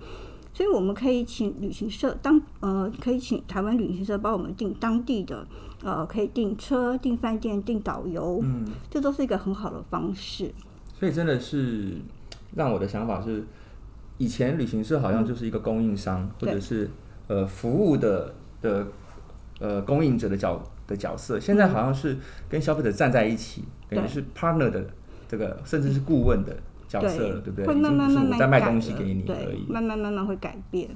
[0.52, 5.48] 所以我们可以请旅行社当呃，可以请台湾旅行社帮我们订当地的
[5.84, 8.42] 呃，可以订车、订饭店、订导游。
[8.44, 10.52] 嗯，这都是一个很好的方式。
[11.00, 11.94] 所以真的是
[12.56, 13.46] 让我的想法是，
[14.18, 16.90] 以前旅行社好像就是一个供应商，嗯、或者是
[17.28, 18.88] 呃服务的的
[19.60, 22.18] 呃供应者的角的角色，现在好像是
[22.50, 23.64] 跟消费者站在一起。
[23.90, 24.86] 等于是 partner 的
[25.28, 26.58] 这个，甚至是顾问的
[26.90, 27.68] 角色了，对，对不对？
[27.68, 29.64] 会慢慢慢慢在卖东西给你而已。
[29.64, 30.90] 对，慢慢慢慢会改变，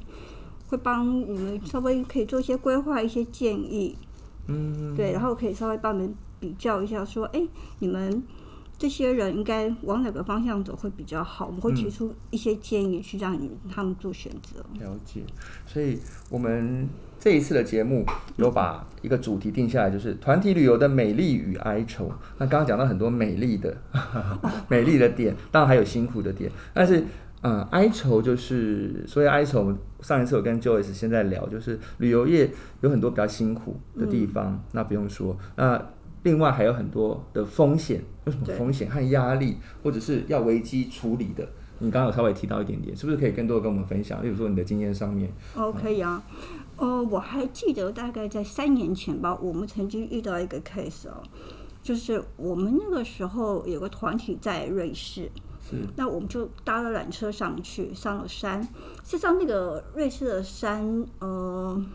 [0.68, 3.96] 会帮你们稍微可以做一些规划、一些建议。
[4.48, 7.48] 嗯，对，然后可以稍微帮你们比较一下，说，哎，
[7.80, 8.22] 你们
[8.78, 11.48] 这些人应该往哪个方向走会比较好？
[11.48, 14.64] 我们会提出一些建议，去让你他们做选择。
[14.80, 15.22] 了解，
[15.66, 16.88] 所以我们。
[17.20, 18.04] 这一次的节目
[18.36, 22.12] 有把一个主题定下来，就是团体旅游的美丽与哀愁。
[22.38, 23.78] 那刚刚讲到很多美丽的、
[24.68, 26.52] 美丽的点，当然还有辛苦的点。
[26.74, 27.02] 但是，
[27.42, 29.74] 嗯，哀愁就是，所以哀愁。
[30.02, 35.38] 上一次我跟 Joyce 现在聊，就是旅游业有很多比较辛苦的地方，那不用说。
[35.56, 35.82] 那
[36.24, 41.48] 另外还有很多的风险，有什么风险和压力，或者是要危机处理的？
[41.80, 44.24] 你刚刚有稍微提到一点点，是不是可以更多的跟我们分享？
[44.24, 45.30] 例如说你的经验上面。
[45.56, 46.24] 哦，可以啊。
[46.78, 51.22] 哦，我还记得大概在三年前吧，我们曾经遇到一个 case 哦，
[51.82, 55.30] 就是我们那个时候有个团体在瑞士，
[55.70, 58.62] 是，那我们就搭了缆车上去，上了山。
[58.64, 58.70] 事
[59.04, 61.86] 实际上，那个瑞士的山，呃，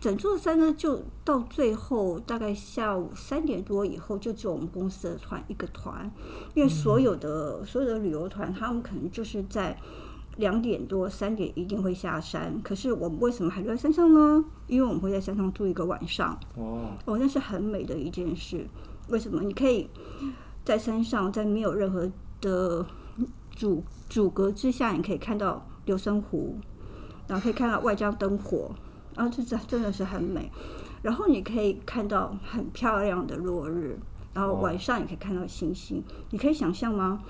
[0.00, 6.10] 整座山呢，就到最后大概下午三点多以后，就只有我们公司的团一个团，
[6.54, 9.76] 因为所有的、嗯、所有的旅游团，他们可能就是在。
[10.38, 14.44] 两点多、三点一定会下山，可是我们为什么还留在山上呢？
[14.66, 16.38] 因为我们会在山上住一个晚上。
[16.56, 18.66] 哦，哦，那是很美的一件事。
[19.08, 19.40] 为什么？
[19.40, 19.88] 你可以
[20.62, 22.06] 在山上，在没有任何
[22.42, 22.84] 的
[23.52, 26.58] 阻阻隔之下，你可以看到流生湖，
[27.26, 28.74] 然后可以看到外江灯火，
[29.16, 30.50] 然后这真真的是很美。
[31.02, 33.98] 然后你可以看到很漂亮的落日，
[34.34, 36.02] 然后晚上也可以看到星星。
[36.30, 37.22] 你可以想象吗？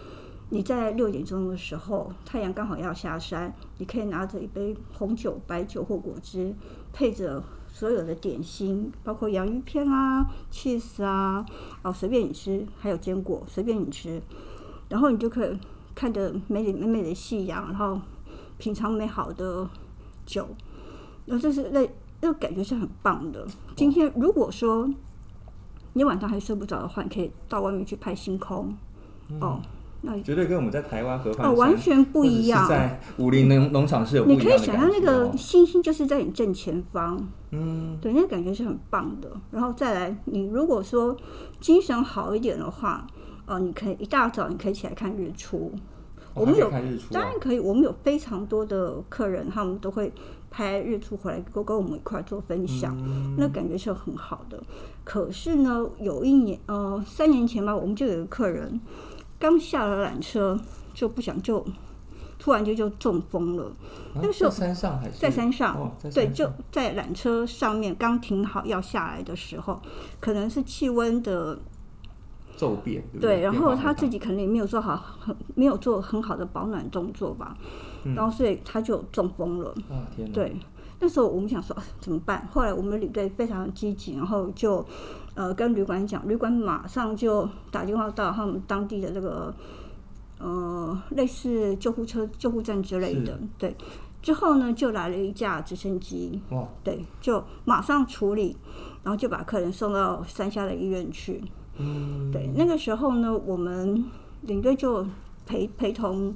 [0.49, 6.55] 你在六点钟的时候，太阳刚好要下山，你可以拿着一杯红酒、白酒或果汁，
[6.93, 11.45] 配着所有的点心，包括洋芋片啊、cheese 啊，
[11.83, 14.23] 哦，随便你吃，还有坚果，随便你吃，
[14.89, 15.59] 然后你就可以
[15.97, 18.01] 看着美美美美的夕阳，然后
[18.57, 19.69] 品尝美好的
[20.25, 20.49] 酒，
[21.27, 21.89] 那这是那
[22.21, 23.47] 那个感觉是很棒的。
[23.77, 24.89] 今天如果说
[25.93, 28.75] 你晚上还睡不着的话，你可以到外面去拍星空，
[29.41, 29.61] 哦。
[30.03, 32.69] 那绝对跟我们在台湾河畔哦完全不一样。
[32.69, 34.27] 在武林农农场是有。
[34.27, 37.19] 你可以想象那个星星就是在你正前方，
[37.51, 39.33] 嗯，对，那个感觉是很棒的。
[39.51, 41.17] 然后再来，你如果说
[41.61, 43.05] 精神好一点的话，
[43.47, 45.73] 呃，你可以一大早你可以起来看日出。
[46.35, 47.59] 哦、我们有看日出、啊，当然可以。
[47.59, 50.13] 我们有非常多的客人，他们都会
[50.51, 54.63] 拍日出回来，跟跟我们一块做分享，嗯、那感觉是很好的。
[55.05, 58.81] 可是呢，有一年，呃，三年前吧，我们就有一个客人。
[59.39, 60.59] 刚下了缆车
[60.95, 61.63] 就不想，就
[62.39, 63.65] 突然间就中风了。
[63.65, 65.95] 啊、那个时候在山上还是在山上？
[66.15, 69.79] 对，就在缆车上面刚停好要下来的时候，
[70.21, 71.59] 可能是气温的
[72.57, 77.67] 骤变，对，对，然后他自己可能也没有做好很没有做很好的保暖动作吧，嗯、
[78.15, 79.71] 然后所以他就中风了。
[79.91, 80.35] 啊天哪！
[80.35, 80.57] 对，
[81.01, 82.47] 那时候我们想说、啊、怎么办？
[82.53, 84.85] 后来我们旅队非常积极，然后就。
[85.37, 89.55] 呃，跟旅馆讲，旅馆马上就打电话到他们当地的那个
[90.39, 93.77] 呃类似救护车、救护站之类的，对。
[94.23, 98.57] 之后呢，就来了一架直升机，哇，对，就马上处理，
[99.03, 101.45] 然后就把客人送到山下的医院去。
[101.77, 104.07] 嗯，对，那个时候呢，我们
[104.41, 105.07] 领队就
[105.45, 106.35] 陪陪同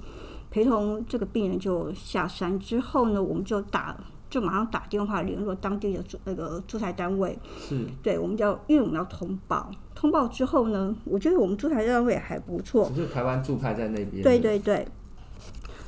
[0.51, 3.97] 陪同这个病人就下山，之后呢，我们就打。
[4.29, 7.85] 就马上打电话联络当地的那个驻台单位，是。
[8.01, 14.87] 对，我们要，因为我们要通报，通报之后呢，我觉得我们驻台单位还不错，就台湾驻派在那边，对对对，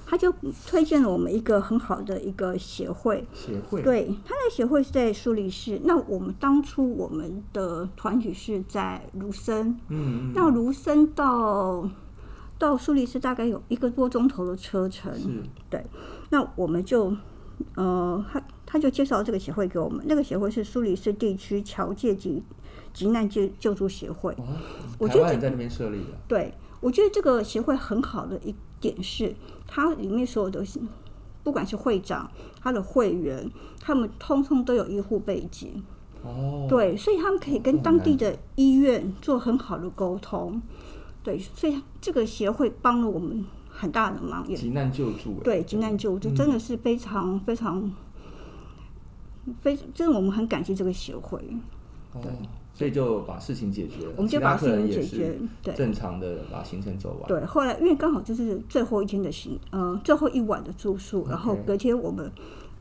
[0.05, 0.35] 他就
[0.67, 11.89] 推荐了我们一个很好的一个协会，协会，对，他的协会是在苏黎世，那我们当初我们的团体是在卢森，嗯，嗯，那卢森到
[12.63, 15.29] 到苏黎世大概有一个多钟头的车程，是
[15.69, 15.85] 对，
[16.31, 17.13] 那我们就。
[17.77, 22.43] 呃，他他就介绍这个协会给我们，那个协会是苏黎世地区侨界及
[22.93, 24.33] 急难救救助协会。
[24.33, 24.57] 哦，
[24.99, 26.19] 我觉得在那边设立的。
[26.27, 29.33] 对，我觉得这个协会很好的一点是，
[29.69, 30.65] 它里面所有的，
[31.45, 32.29] 不管是会长、
[32.61, 33.49] 他的会员，
[33.81, 35.85] 他们通通都有医护背景。
[36.25, 36.67] 哦。
[36.69, 40.61] 对，所以他们可以跟当地的医院做很好的沟通。
[41.23, 43.45] 对，所以这个协会帮了我们。
[43.75, 47.91] 很大的忙，也急难救助，对，急难救助真的是非常非常
[49.63, 51.41] 非，真的我们很感谢这个协会。
[52.21, 52.31] 对，
[52.75, 57.27] 所以就把事情解决了，我们就把事情解决，对，正常的把行程走完。
[57.27, 62.31] 对，后来因为刚好就是最后一天的行，呃，最后一晚的住宿，然后隔天我们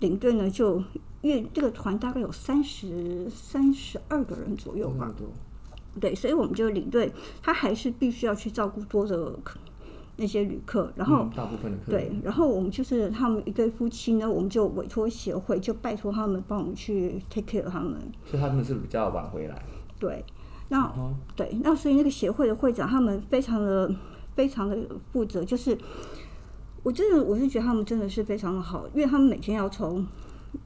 [0.01, 0.83] 领队呢就
[1.21, 5.09] 因为这个团大概有三十三十二个人左右吧，
[5.99, 7.11] 对，所以我们就领队
[7.41, 9.33] 他还是必须要去照顾多的。
[10.17, 17.97] 那些旅客，然后、嗯、大部分的客对，然后我们就是他们一对夫妻呢，我们就委托协会，就拜托他们帮我们去 take care 他们。
[18.25, 19.65] 所以他们是比较晚回来。
[19.97, 20.23] 对，
[20.69, 23.91] 那、嗯、对，那所以那个协会的会长他们非常的
[24.35, 24.77] 非常的
[25.11, 25.75] 负责，就是
[26.83, 30.05] 我真的我是觉得他们真的是非常的好，因为他们每天要从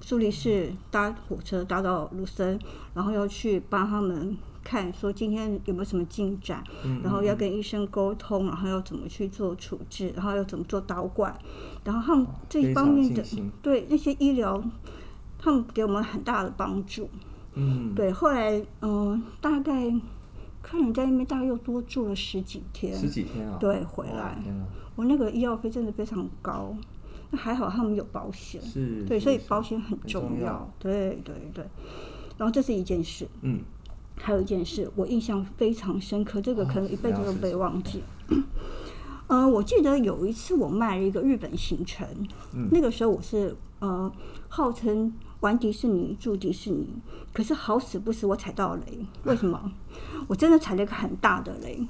[0.01, 2.59] 苏黎世搭火车搭到卢森，
[2.93, 4.35] 然后要去帮他们。
[4.65, 6.63] 看说今天有没有什么进展，
[7.03, 11.37] 然后要跟医生沟通，然后要怎么去做处置，然后要怎么做导管，
[11.83, 13.23] 然后他们这一方面的
[13.61, 14.61] 对那些医疗，
[15.37, 17.07] 他们给我们很大的帮助。
[17.53, 19.93] 嗯，对，后来嗯、呃，大概
[20.63, 24.35] 看人在那边大概又多住了十几天，十几天啊，对，回来，
[24.95, 26.75] 我那个医药费真的非常高，
[27.29, 30.73] 那还好他们有保险，是，对，所以保险很重要，重要。
[30.79, 31.63] 对对对，
[32.37, 33.59] 然后这是一件事，嗯。
[34.17, 38.01] 还有一件事，我印象非常深刻，这个可能一辈子都不会忘记。
[38.29, 38.43] 嗯、
[39.27, 42.07] 呃，我记得有一次我卖了一个日本行程，
[42.53, 44.11] 嗯、那个时候我是呃
[44.47, 46.87] 号称玩迪士尼住迪士尼，
[47.33, 49.71] 可是好死不死我踩到雷，为什么？
[50.27, 51.85] 我真的踩了一个很大的雷。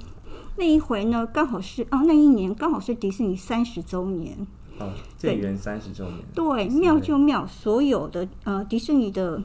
[0.56, 4.46] 那一回呢，刚好是啊，那一年刚好是迪士尼三十周年，
[4.78, 9.40] 哦，建园三十周年，对，妙就妙，所有的呃迪士尼的。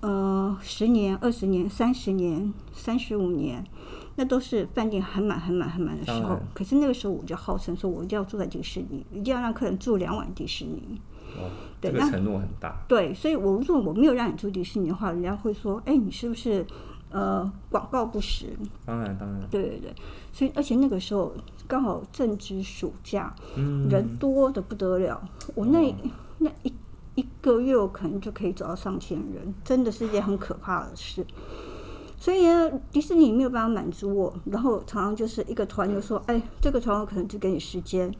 [0.00, 3.64] 呃，十年、二十年、三十年、三十五年，
[4.16, 6.38] 那都是饭店很满、很满、很满的时候。
[6.54, 11.00] 可是那个时候，我就号称说，我一定要住在迪士尼，一定要让客人住两晚迪士尼。
[11.36, 12.76] 哦，对，这个承诺很大。
[12.86, 16.64] 对，所以我如果我没有让你住迪士尼的话，人家会说，哎，你是不是
[17.10, 18.54] 呃广告不实？
[18.84, 19.40] 当然，当然。
[19.50, 19.94] 对对对，
[20.32, 21.34] 所以而且那个时候
[21.66, 25.20] 刚好正值暑假，嗯，人多的不得了。
[25.54, 25.94] 我那、哦、
[26.38, 26.72] 那一。
[27.16, 31.26] 一个月我可能就可以走到上千人，真的是一件很可怕的事。
[32.18, 38.10] 所以呢，迪士尼没有办法满足我，然后常常就是一个团就说：“哎，这个团我可能只给你十间，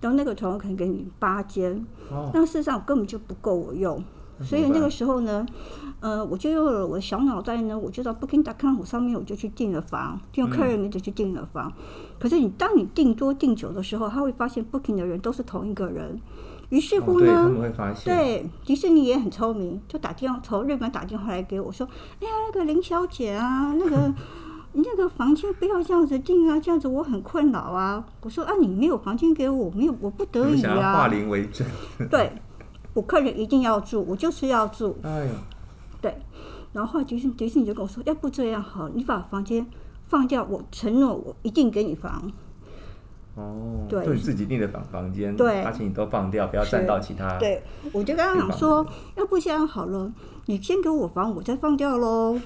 [0.00, 1.84] 然后那个团我可能给你八间。
[2.10, 4.02] 哦”但事实上根本就不够我用。
[4.40, 5.46] 所以那个时候呢，
[6.00, 11.70] 呃，我就用了我的小脑袋呢，我就到 Booking.com 上面我就去订了房，用客人名字去订了房。
[11.76, 11.84] 嗯、
[12.18, 16.18] 可是你当你订多订久的时候，他会发现 Booking 的人都是同一个人。
[16.72, 17.70] 于是乎呢，哦、
[18.02, 21.86] 对，对，迪士尼也很聪明，就打电话从日本打电话来给我说
[22.18, 24.14] ：“哎呀，那个林小姐啊，那个
[24.72, 31.66] 那个房间不要这样子订啊，这样子我很困扰啊。”我说：“啊，你没有房间给我，没有，我不得已啊。”化零为整。
[32.08, 32.32] 对，
[32.94, 34.96] 我客人一定要住，我就是要住。
[35.02, 35.32] 哎呀，
[36.00, 36.16] 对。
[36.72, 39.66] 然后迪士迪士尼就跟我说：“要不这样好，你把房间
[40.06, 42.32] 放掉，我承诺我一定给你房。”
[43.34, 47.38] 哦，对，就你自己订的房房间，对，而且你都放掉，不要占到其他。
[47.38, 47.62] 对，
[47.92, 50.12] 我就刚刚讲说，要不这样好了，
[50.46, 52.38] 你先给我房，我再放掉喽。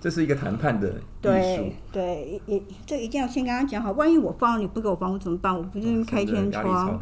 [0.00, 1.00] 这是一个谈判的艺术。
[1.22, 5.56] 对对，也这一定要先跟他讲好，万一我放了你不给我房，我怎么办？
[5.56, 7.00] 我不是开天窗。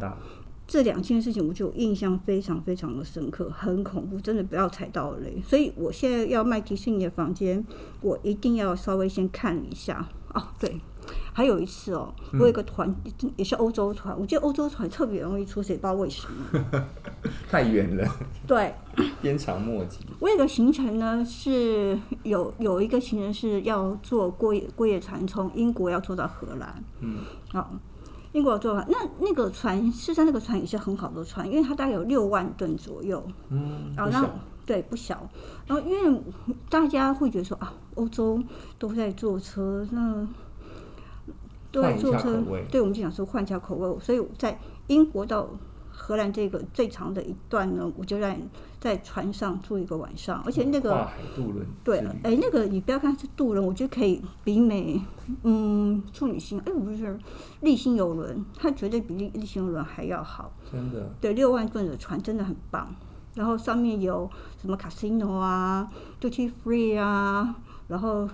[0.65, 5.39] 这两件事情我就印象非常非常的深刻，很恐怖，真的不要踩到雷。
[5.45, 7.63] 所以我现在要卖迪士尼的房间，
[8.01, 10.07] 我一定要稍微先看一下。
[10.33, 10.79] 哦，对，
[11.31, 12.89] 还有一次哦，我有一个团、
[13.21, 16.85] 嗯、也是欧洲团，我觉得欧洲团特别容易出水，不知道为什么。
[17.49, 18.07] 太远了。
[18.47, 18.73] 对。
[19.21, 19.99] 鞭长莫及。
[20.19, 26.83] 我有个行程呢，是有有一个行程是要坐过夜过夜船，从英国要坐到荷兰。
[26.99, 27.19] 嗯。
[27.51, 27.71] 好。
[28.31, 33.23] 英国做法，那那个船，事实上那个船也是很好的船，因为它大概有六万吨左右。
[33.49, 34.27] 嗯，然后那
[34.65, 35.29] 对不小。
[35.67, 36.21] 然后因为
[36.69, 38.41] 大家会觉得说啊，欧洲
[38.77, 40.27] 都在坐车，那
[41.71, 43.99] 都在坐车，对，我们就想说换一下口味。
[43.99, 45.49] 所以在英国到
[45.89, 48.37] 荷兰这个最长的一段呢，我就在
[48.79, 54.99] 在船上住一个晚上，而且那个跨海渡轮，对，哎，那个你不要看是渡轮，我觉得可以比美，
[55.43, 57.17] 嗯，处女星，哎，不是，
[57.61, 62.93] 丽星游轮，它绝对比丽丽星游轮还要好，真的，对，六万吨的船真的很棒，
[63.35, 64.29] 然后上面有
[64.61, 65.89] 什么 casino 啊
[66.21, 67.55] ，duty free 啊，
[67.87, 68.29] 然后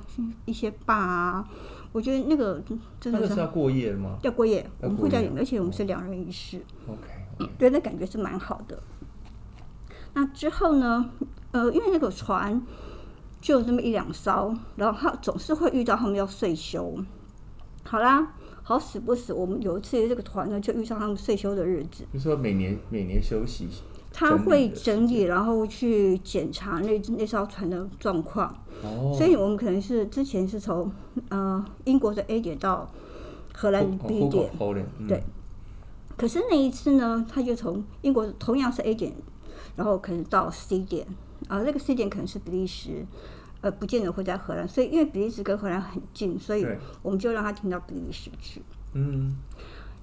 [0.46, 1.50] 一些 bar 啊，
[1.92, 2.62] 我觉得那个
[3.00, 4.18] 真的是，要过夜吗？
[4.22, 7.48] 要过夜，我们会在里面，而且我们是两人一室，OK。
[7.58, 8.82] 对，那感觉是蛮好的。
[10.14, 11.10] 那之后呢？
[11.52, 12.62] 呃，因为那个船
[13.42, 16.96] 就那么一两艘，然后他总是会遇到他们要税休。
[17.84, 22.06] 好啦，好死不死，我们有一次这个团呢，就遇上他们税休的日子。
[22.14, 23.68] 就是说每年每年休息，
[24.12, 28.48] 他会整理，然后去检查那那艘船的状况。
[28.84, 29.14] 哦。
[29.18, 30.92] 所以我们可能是之前是从
[31.30, 32.90] 呃英国的 A 点到
[33.54, 34.52] 荷兰的 B 点，
[35.00, 35.24] 嗯、对。
[36.18, 39.14] 可是那一次呢，他就从英国同样是 A 点，
[39.78, 41.08] 然后可能到 C 点
[41.48, 43.06] 啊，那个 C 点可能是比利时，
[43.62, 46.68] 呃，不见得会在荷兰，所以因为比利时跟荷兰很近，所以
[47.02, 48.62] 我们就让他停到比利时去。
[48.94, 49.34] 嗯，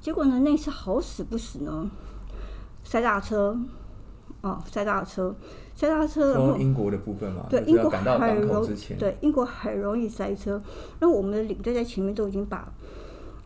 [0.01, 1.91] 结果呢，那次好死不死呢，
[2.83, 3.59] 塞大车，
[4.47, 5.35] 哦，塞大车，
[5.75, 6.35] 塞大车。
[6.35, 10.63] 从英国的部分嘛，对，英国很容易，对，英国很容易塞车，
[11.01, 12.73] 那我们的领队在前面都已经把。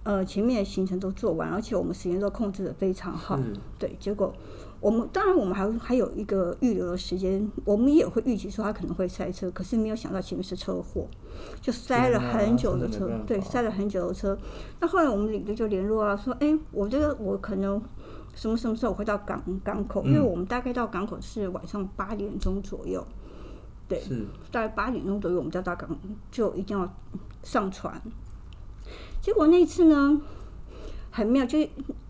[0.03, 3.39] 呃，前面的行程都做完，而且我们时间都控制的非常好。
[3.79, 4.33] 对，结果
[4.81, 11.07] 我们当然我们还还有一个预留的时间，我们也会预计说他可能会塞车，可是没有想到前面是车祸，
[11.61, 13.11] 就塞了很久的车。
[13.27, 14.37] 对，塞了很久的车。
[14.81, 17.81] 那后来我们领队就联络啊，说：“哎，我觉得我可能
[18.35, 20.05] 什么什么时候会到港港口？
[20.05, 23.07] 因为我们大概到港口是晚上八点钟左右。
[23.89, 25.99] 对，是大概八点钟左右，我们就要到港
[26.31, 26.89] 就一定要
[27.43, 28.01] 上船。”
[29.21, 30.21] 结果那次呢，
[31.11, 31.59] 很妙，就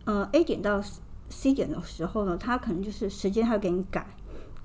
[0.05, 0.81] 呃 A 点到
[1.29, 4.07] C 点的时候呢，他可能就是时间他会给你改，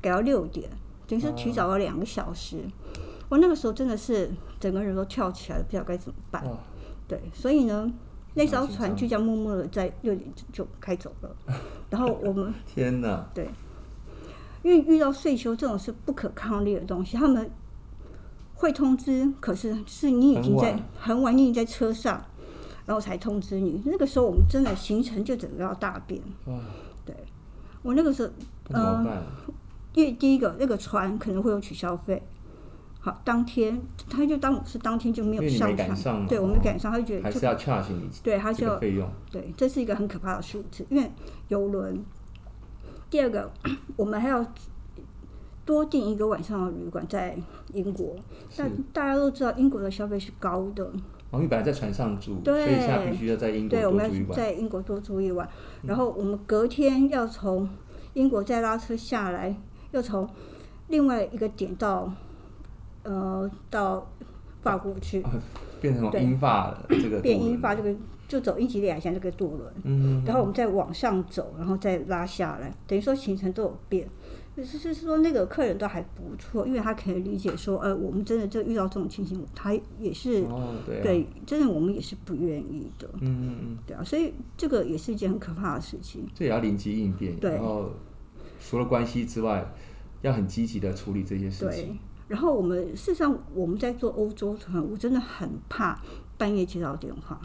[0.02, 0.70] 改到六点，
[1.08, 2.60] 等于是提早了两个小时。
[3.30, 4.30] 我那个时候真的是
[4.60, 6.46] 整个人都跳起来了，不知道该怎么办。
[7.08, 7.92] 对，所以呢，
[8.36, 11.36] 那艘船就这样默默的在六点就开走了。
[11.90, 13.50] 然后我们 天哪，对，
[14.62, 17.50] 因为遇到税修这种是不可抗力的东西，他们
[18.54, 22.24] 会通知，可是是你已经在很晚，你已经在车上。
[22.88, 26.22] 然后才通知你，那个时候我们真的行程就整个要大变。
[26.46, 26.54] 哇，
[27.04, 27.16] 对，
[27.82, 28.32] 我那个时候，
[28.76, 29.24] 嗯，
[29.96, 32.22] 因为第一个那个船可能会有取消费，
[33.06, 33.80] 好，当天
[34.10, 41.12] 他就当是当天就没有上船，上对，我没赶上，他就觉得还是要 charge 你，对，他就要费用，对，这是一个很可怕的数字，因为
[41.50, 42.04] 游轮。
[43.12, 43.52] 第二个，
[43.96, 44.44] 我们还要
[45.64, 47.38] 多订一个晚上的旅馆在
[47.74, 48.16] 英国，
[48.58, 50.92] 但大家都知道英国的消费是高的。
[51.30, 54.10] 我们本来在船上住，对，所以现在必须要在英国多住一晚。
[54.10, 55.48] 对，我们要在英国多住一晚，
[55.84, 57.70] 然后我们隔天要从
[58.14, 59.56] 英国再拉车下来，
[59.92, 60.28] 又从
[60.88, 62.12] 另外一个点到
[63.06, 64.06] 呃到
[64.62, 65.32] 法国去，啊、
[65.80, 67.96] 变成英法了这个变英法这个
[68.28, 74.08] 就走英吉利海峡这个渡轮，嗯，然后我们再往上走，然后再拉下来，等于说行程都有变。
[74.56, 86.26] 就是是说那个客人都还不错，因为他可以理解说，呃，我们真的就遇到这种情形，他也是，哦对，啊、对，真的我们也是不愿意的，嗯嗯嗯，对啊，所以这个也是一件很可怕的事情。
[86.34, 87.90] 这也要临机应变，对，然后
[88.62, 89.70] 除了关系之外，
[90.22, 92.00] 要很积极的处理这些事情。
[92.28, 96.00] 对，然后我们事实上我们在做欧洲团，我真的很怕
[96.38, 97.40] 半夜接到电话。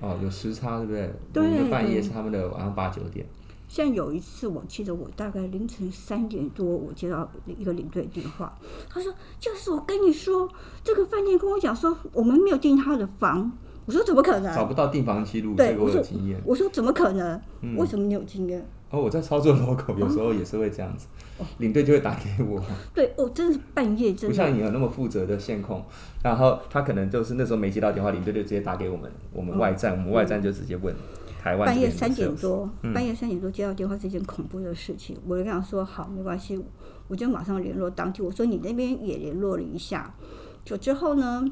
[0.00, 1.12] 哦，有时差对不对？
[1.32, 3.26] 对，半夜是他们的晚上八九点。
[3.66, 8.56] 像有一次，我记得我大概凌晨三点多，我接到一个领队电话，
[8.88, 10.48] 他说：“就是我跟你说，
[10.82, 13.52] 这个饭店跟我讲说，我们没有订他的房，
[13.84, 14.54] 我说怎么可能？
[14.54, 16.40] 找不到订房记录，对，我有经验。
[16.46, 17.38] 我说怎么可能？
[17.60, 18.66] 嗯、为什么你有经验？
[18.90, 21.06] 哦，我在操作 logo，有时候也是会这样子，
[21.38, 22.62] 哦、领队就会打给我。
[22.94, 24.28] 对，哦，真的是半夜，真的。
[24.28, 25.84] 不像你有那么负责的线控，
[26.22, 30.94] 然后他可能就是那时候没接到电话，领队就直接打给我们，我们外站，嗯、我们外站就直接问。
[31.40, 35.16] 台湾半夜三点多，嗯、半夜三点多接到电话是一件恐怖的事情。
[35.26, 36.60] 我就跟他说好，没关系，
[37.06, 38.22] 我就马上联络当地。
[38.22, 40.12] 我说你那边也联络了一下，
[40.64, 41.44] 就之后呢，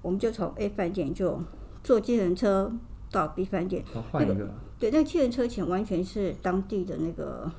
[0.00, 1.40] 我们就从 A 饭店就
[1.82, 2.72] 坐计程车
[3.10, 3.82] 到 B 饭店。
[4.12, 4.34] 换一个。
[4.34, 7.50] 那个、对，那个计程车钱完全是当地的那个，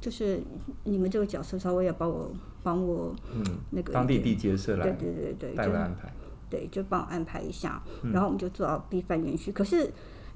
[0.00, 0.40] 就是
[0.84, 2.30] 你们这个角色稍微要帮我
[2.62, 6.12] 帮我，嗯，那个当地地接社来，对对对对，代为安排，
[6.50, 7.82] 对，就帮我安排一下，
[8.12, 9.52] 然后我们就坐到 B 饭店去。
[9.52, 9.90] 可是。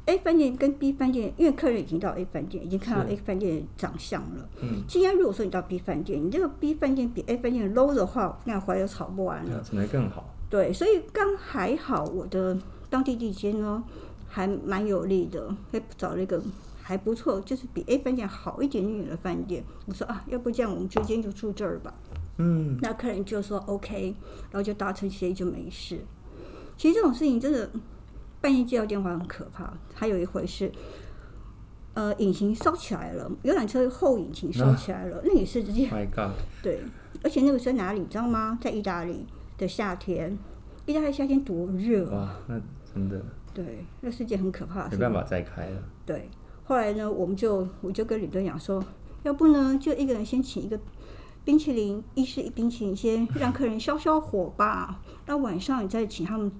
[0.08, 4.48] A 饭店跟 B 饭店，因为客人已经到 A 饭店，已经看到 A 饭店的长相了。
[4.62, 4.84] 嗯。
[4.86, 9.60] 今天如果说你到 B 饭店，你这个 B 饭店比 A 饭店 low 的话，那怀疑吵不完了。
[9.68, 10.32] 只能更好？
[10.48, 12.56] 对，所以刚还好，我的
[12.88, 13.82] 当地地接呢
[14.36, 16.42] 还蛮有利的，还找了一个
[16.82, 19.64] 还不错，就是比 A 饭店好一点点的饭店。
[19.86, 21.94] 我说啊，要不这样，我们今天就住这儿吧。
[22.36, 22.78] 嗯。
[22.82, 24.14] 那客人就说 OK，
[24.50, 26.00] 然后就达成协议就没事。
[26.76, 27.70] 其实这种事情真的。
[28.38, 30.70] 半夜接到电话很可怕，还有一回是，
[31.94, 35.88] 呃，引擎烧起来了，游览车后引擎烧起来了，那，那也是直接。
[35.88, 36.36] My God！
[36.62, 36.80] 对，
[37.24, 38.56] 而且那个在哪里，你知道吗？
[38.60, 39.26] 在意大利
[39.58, 40.38] 的夏天，
[40.84, 42.38] 意大利夏天多热啊！
[42.46, 42.60] 那
[42.94, 43.20] 真的。
[43.56, 44.96] 对，那是件很可怕的事。
[44.96, 45.82] 没办法再开了。
[46.04, 46.28] 对，
[46.64, 48.84] 后来呢，我们就我就跟李队讲说，
[49.22, 50.78] 要不呢，就一个人先请一个
[51.42, 55.00] 冰淇淋，一是一冰淇淋，先让客人消消火吧。
[55.24, 56.52] 那晚上你再请他们。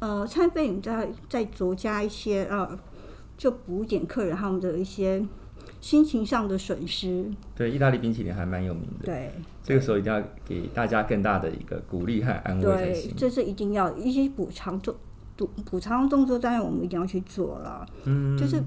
[0.00, 2.78] 呃，餐费你再再酌加一些啊，
[3.38, 5.24] 就补点客人他们的一些
[5.80, 7.30] 心情上的损失。
[7.54, 9.06] 对，意大利冰淇淋还蛮有名的。
[9.06, 13.10] 对，这个时候一定要给大家更大的一个鼓励和安慰才行。
[13.12, 14.94] 对，这是一定要一些补偿动
[15.36, 17.86] 补补偿动作，当然我们一定要去做了。
[18.04, 18.62] 嗯，就是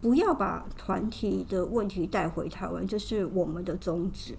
[0.00, 4.34] 不要把团体的问题带回台湾，这是我们的宗旨。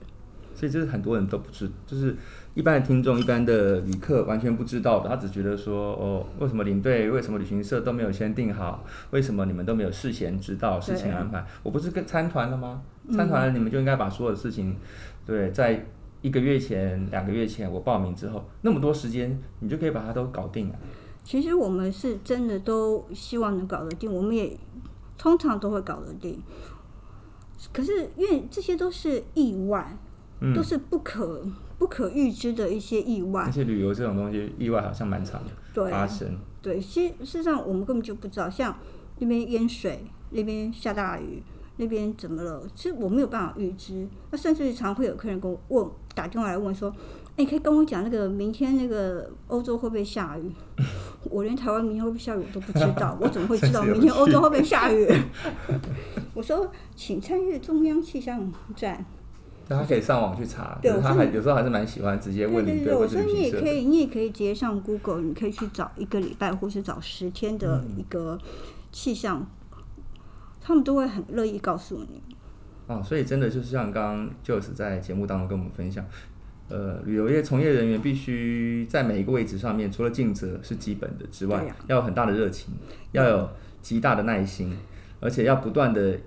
[0.56, 2.16] 所以这是很多人都不知，就是。
[2.56, 8.84] 一般的听众、一般的旅客完全不知道的，他只觉得说：“哦，为什么领队、为什么旅行社都没有先定好？
[9.12, 11.46] 为什么你们都没有事先知道、事前安排？
[11.64, 12.82] 我不是跟参团了吗？
[13.12, 14.76] 参团了，你们就应该把所有的事情，
[15.26, 15.86] 对，在
[16.22, 20.76] 一个月前、两个月前我报名之后，那么多时间，你就可以把它都搞定了。”
[21.30, 24.58] 其实我们是真的都希望能搞得定，我们也
[25.16, 26.42] 通常都会搞得定。
[27.72, 29.96] 可是因为这些都是意外，
[30.40, 31.46] 嗯、都是不可。
[31.78, 36.38] 不可预知的一些意外，而且旅游这种东西，意外好像蛮常的发生。
[36.62, 38.78] 对，其实事实上我们根本就不知道，像
[39.20, 41.42] 那边淹水，那边下大雨，
[41.78, 42.68] 那边怎么了？
[42.76, 44.06] 其实我没有办法预知。
[44.30, 46.94] 那甚至常会有客人跟我问，打电话来问说
[47.40, 50.52] ：“哎，可以跟我讲那个明天那个欧洲会不会下雨？”
[51.32, 55.08] 我连台湾明天会不会下雨我都不知道， 我怎么会知道明天欧洲会不会下雨？
[56.36, 59.06] 我说，请参阅中央气象站。
[59.70, 62.84] 他可以上网去查，对，他还有时候还是蛮喜欢直接问你。
[62.84, 68.38] 对，我说你也可以，你也可以直接上 Google，你可以去找一个礼拜或是找十天的一个
[68.92, 69.78] 气象，嗯、
[70.60, 72.22] 他们都会很乐意告诉你。
[72.88, 76.04] 哦，所以真的就是像刚刚 Joyce 在节目当中跟我们分享，
[76.70, 82.74] 呃，旅游业从业人员必须在每一个位置上面，除了尽责是基本的之外，啊、要有很大的热情，
[83.12, 83.50] 要有
[83.82, 84.78] 极大的耐心，
[85.20, 86.18] 而且要不断的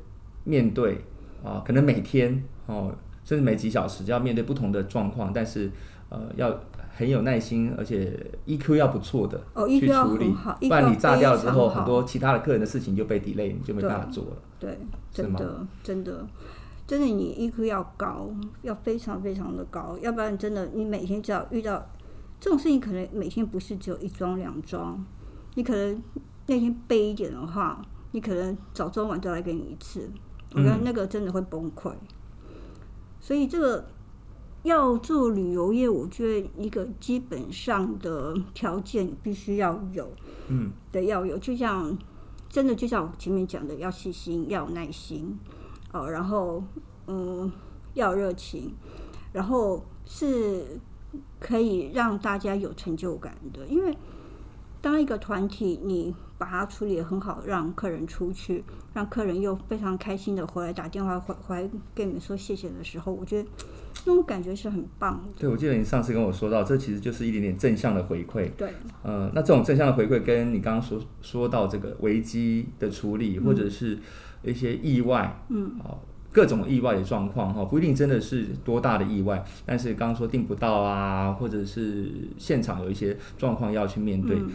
[0.44, 0.98] 面对
[1.44, 2.94] 啊，可能每天哦。
[3.24, 5.70] 甚至每几小时就要面对不同的状况，但是
[6.08, 6.52] 呃要
[6.92, 8.12] 很有耐心，而且
[8.46, 14.30] EQ 要不错的去处理，哦、不然你炸掉之后，很多其他的客人的事情就被 delay，你就没办法做了。
[14.58, 14.76] 对，
[15.12, 16.26] 真的真的
[16.86, 18.28] 真的，你 EQ 要高，
[18.62, 21.90] 要非常非常的高，要不然真的你每天只要遇到
[22.40, 25.04] 这种事情，可能每天不是只有一桩两桩，
[25.54, 26.02] 你可能
[26.46, 27.80] 那天背一点的话，
[28.10, 30.10] 你可能早中晚都来给你一次，
[30.54, 31.92] 我觉得那个真的会崩溃。
[33.20, 33.86] 所以这个
[34.64, 40.12] 要做旅游业，我觉得一个基本上的条件必须要有，
[40.48, 41.96] 嗯，对，要有，就像
[42.48, 45.38] 真的就像我前面讲的，要细心，要有耐心，
[45.92, 46.62] 哦，然后
[47.06, 47.50] 嗯，
[47.94, 48.74] 要热情，
[49.32, 50.80] 然后是
[51.38, 53.96] 可以让大家有成就感的，因为
[54.80, 56.14] 当一个团体你。
[56.38, 63.48] 把它处理的很好，让客人出去，让客人又非常开心的回来打电话回回来跟你们说谢谢的时候，我觉得
[64.04, 65.40] 那种感觉是很棒的。
[65.40, 68.50] 对，我记得你上次跟我说到，这其实就是一点点正向的回馈。
[68.56, 68.72] 对，
[69.04, 73.96] 呃，那这种正向的回馈，跟你刚刚说说到这个危机的处理，或者是
[74.44, 75.98] 一些意外，嗯，哦
[76.32, 84.36] 各种意外的状况哈，不一定真的是多大的意外，但是刚刚说订不到啊，或者是现场有一些状况要去面对。
[84.36, 84.50] 嗯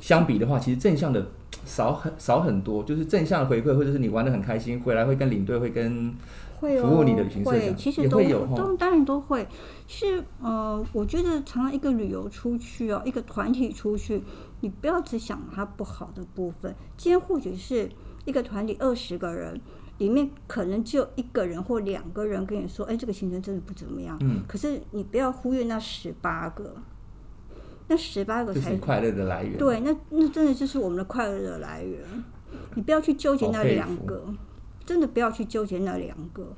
[0.00, 1.24] 相比的话，其实正向的
[1.64, 6.12] 少很少很多，就是正向的回馈，或者是你玩的很开心，回来会跟领队会跟
[6.60, 9.46] 服务你的旅行社会，其实都会有都当然都会。
[9.86, 14.20] 是呃，我觉得常常一个旅游出去哦，一个团体出去，
[14.58, 16.74] 你不要只想它不好的部分。
[16.96, 17.88] 今天或许是
[18.24, 19.60] 一个团体二十个人。
[19.98, 26.74] 里面可能只有一个人或两个人跟你说：“哎，这个行程真的不怎么样。”嗯，可是你不要忽略那十八个，
[27.86, 29.56] 那十八个才是快乐的来源。
[29.56, 32.00] 对，那那真的就是我们的快乐的来源。
[32.74, 34.24] 你不要去纠结那两个，
[34.84, 36.48] 真的不要去纠结那两个。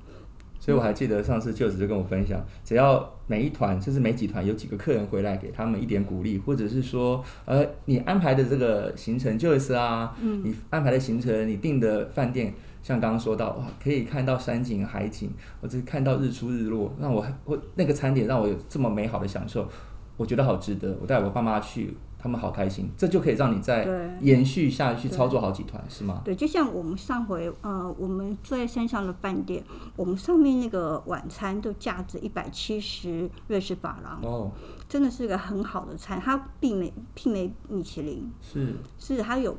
[0.64, 12.54] 所以我还记得上次舅子就跟我分享，只要每一团甚至每几团有几个客人回来，给他们一点鼓励，或者是说，呃，你安排的这个行程就是啊，嗯，你安排的行程，你订的饭店。
[12.82, 19.68] 像刚刚说到，哇，可以看到山景、海景，或者看到日出日落，让我我那个餐点让我有这么美好的享受，
[20.16, 20.96] 我觉得好值得。
[20.98, 21.94] 我带我爸妈去，
[22.24, 26.22] 他们好开心，这就可以让你再延续下去操作好几团，是吗？
[26.24, 29.62] 对，就像我们上回，呃，我们住在山上的饭店，
[29.94, 34.50] 我们上面那个晚餐都价值一百七十瑞士法郎哦，
[34.88, 39.54] 真的是个很好的餐，它媲美媲美米其林，是是它有。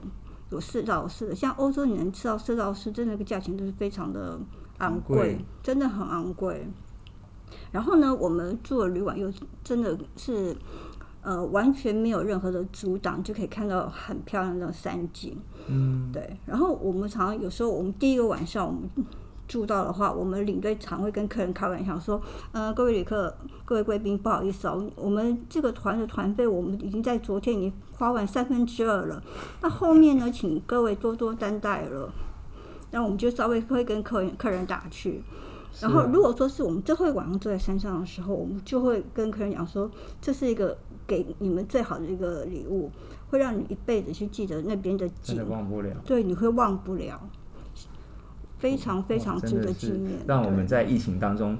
[0.52, 4.40] 有四到四的，像欧洲你能吃到四到四，真的那个价钱都是非常的
[4.78, 6.68] 昂贵，贵真的很昂贵。
[7.72, 9.32] 然后呢，我们住的旅馆又
[9.64, 10.56] 真的是
[11.26, 15.36] 呃完全没有任何的阻挡，就可以看到很漂亮的山景。
[15.68, 16.38] 嗯，对。
[16.46, 18.88] 然后我们常常有时候，我们第一个晚上我们
[19.48, 22.22] 住到的话，我们领队常会跟客人开玩笑说
[22.54, 29.22] ：“呃，各位旅客，各位贵宾，不好意思哦，我们这个团的团费我们已经在昨天已经花完三分之二了，
[29.62, 32.14] 那后面呢，请各位多多担待了。”
[32.92, 35.22] 那我们就稍微会跟客人客人打趣。
[35.82, 39.90] 然后如果说是我们最后一晚上坐在山上的时候，我们就会跟客人讲说
[40.22, 42.92] ：“这是一个给你们最好的一个礼物，
[43.30, 45.92] 会让你一辈子去记得那边的景，真的忘不了。
[46.06, 47.22] 对，你会忘不了。”
[48.58, 51.58] 非常非常值得纪念，让我们在疫情当中，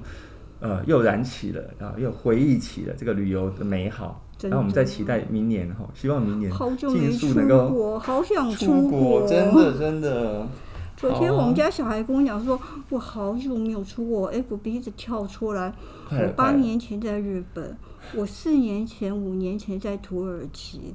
[0.60, 4.22] 呃，又燃起了，然后又回忆起了这个旅游的美好。
[4.42, 10.48] 然后我们再期待明年哈，希望明年尽速能够好想出国，真的真的。
[10.96, 15.74] 昨天我们家小孩跟我讲说，我好久没有出过，FB 一直跳出来，
[16.10, 17.76] 我八年前在日本，
[18.14, 20.94] 我四年前、五年前在土耳其，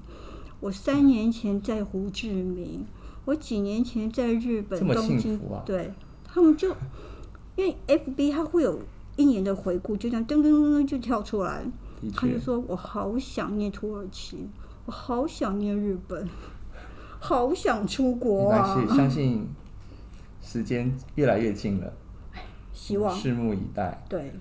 [0.60, 2.86] 我三年前在胡志明。
[3.24, 5.93] 我几年前在日本东京，啊、对
[6.24, 6.70] 他们就
[7.56, 8.80] 因为 FB 它会有
[9.16, 11.64] 一年的回顾，就这样噔噔噔噔就跳出来，
[12.16, 14.49] 他就说我好想念土耳其，
[14.88, 16.28] 我好想念日本，
[17.20, 18.84] 好想出国啊！
[18.89, 19.47] 相信
[20.41, 21.93] 时间越来越近了，
[22.73, 24.03] 希望拭目以待。
[24.09, 24.31] 对，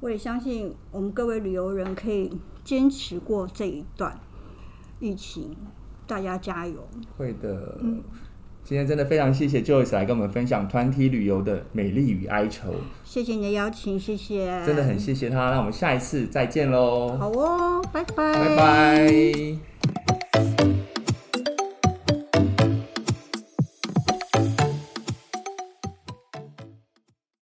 [0.00, 2.32] 我也相信我们各位旅游人可以
[2.64, 4.18] 坚持过这一段
[5.00, 5.56] 疫情。
[6.04, 6.86] 大家加油！
[7.16, 7.78] 会的。
[7.80, 8.02] 嗯，
[8.64, 12.74] 今天真的非常谢谢 Joyce 来跟我们分享团体旅游的美丽与哀愁。
[13.02, 14.62] 谢谢你的邀请，谢谢。
[14.66, 17.16] 真的很谢谢他，那我们下一次再见喽。
[17.16, 18.32] 好哦，拜拜。
[18.34, 20.21] 拜拜。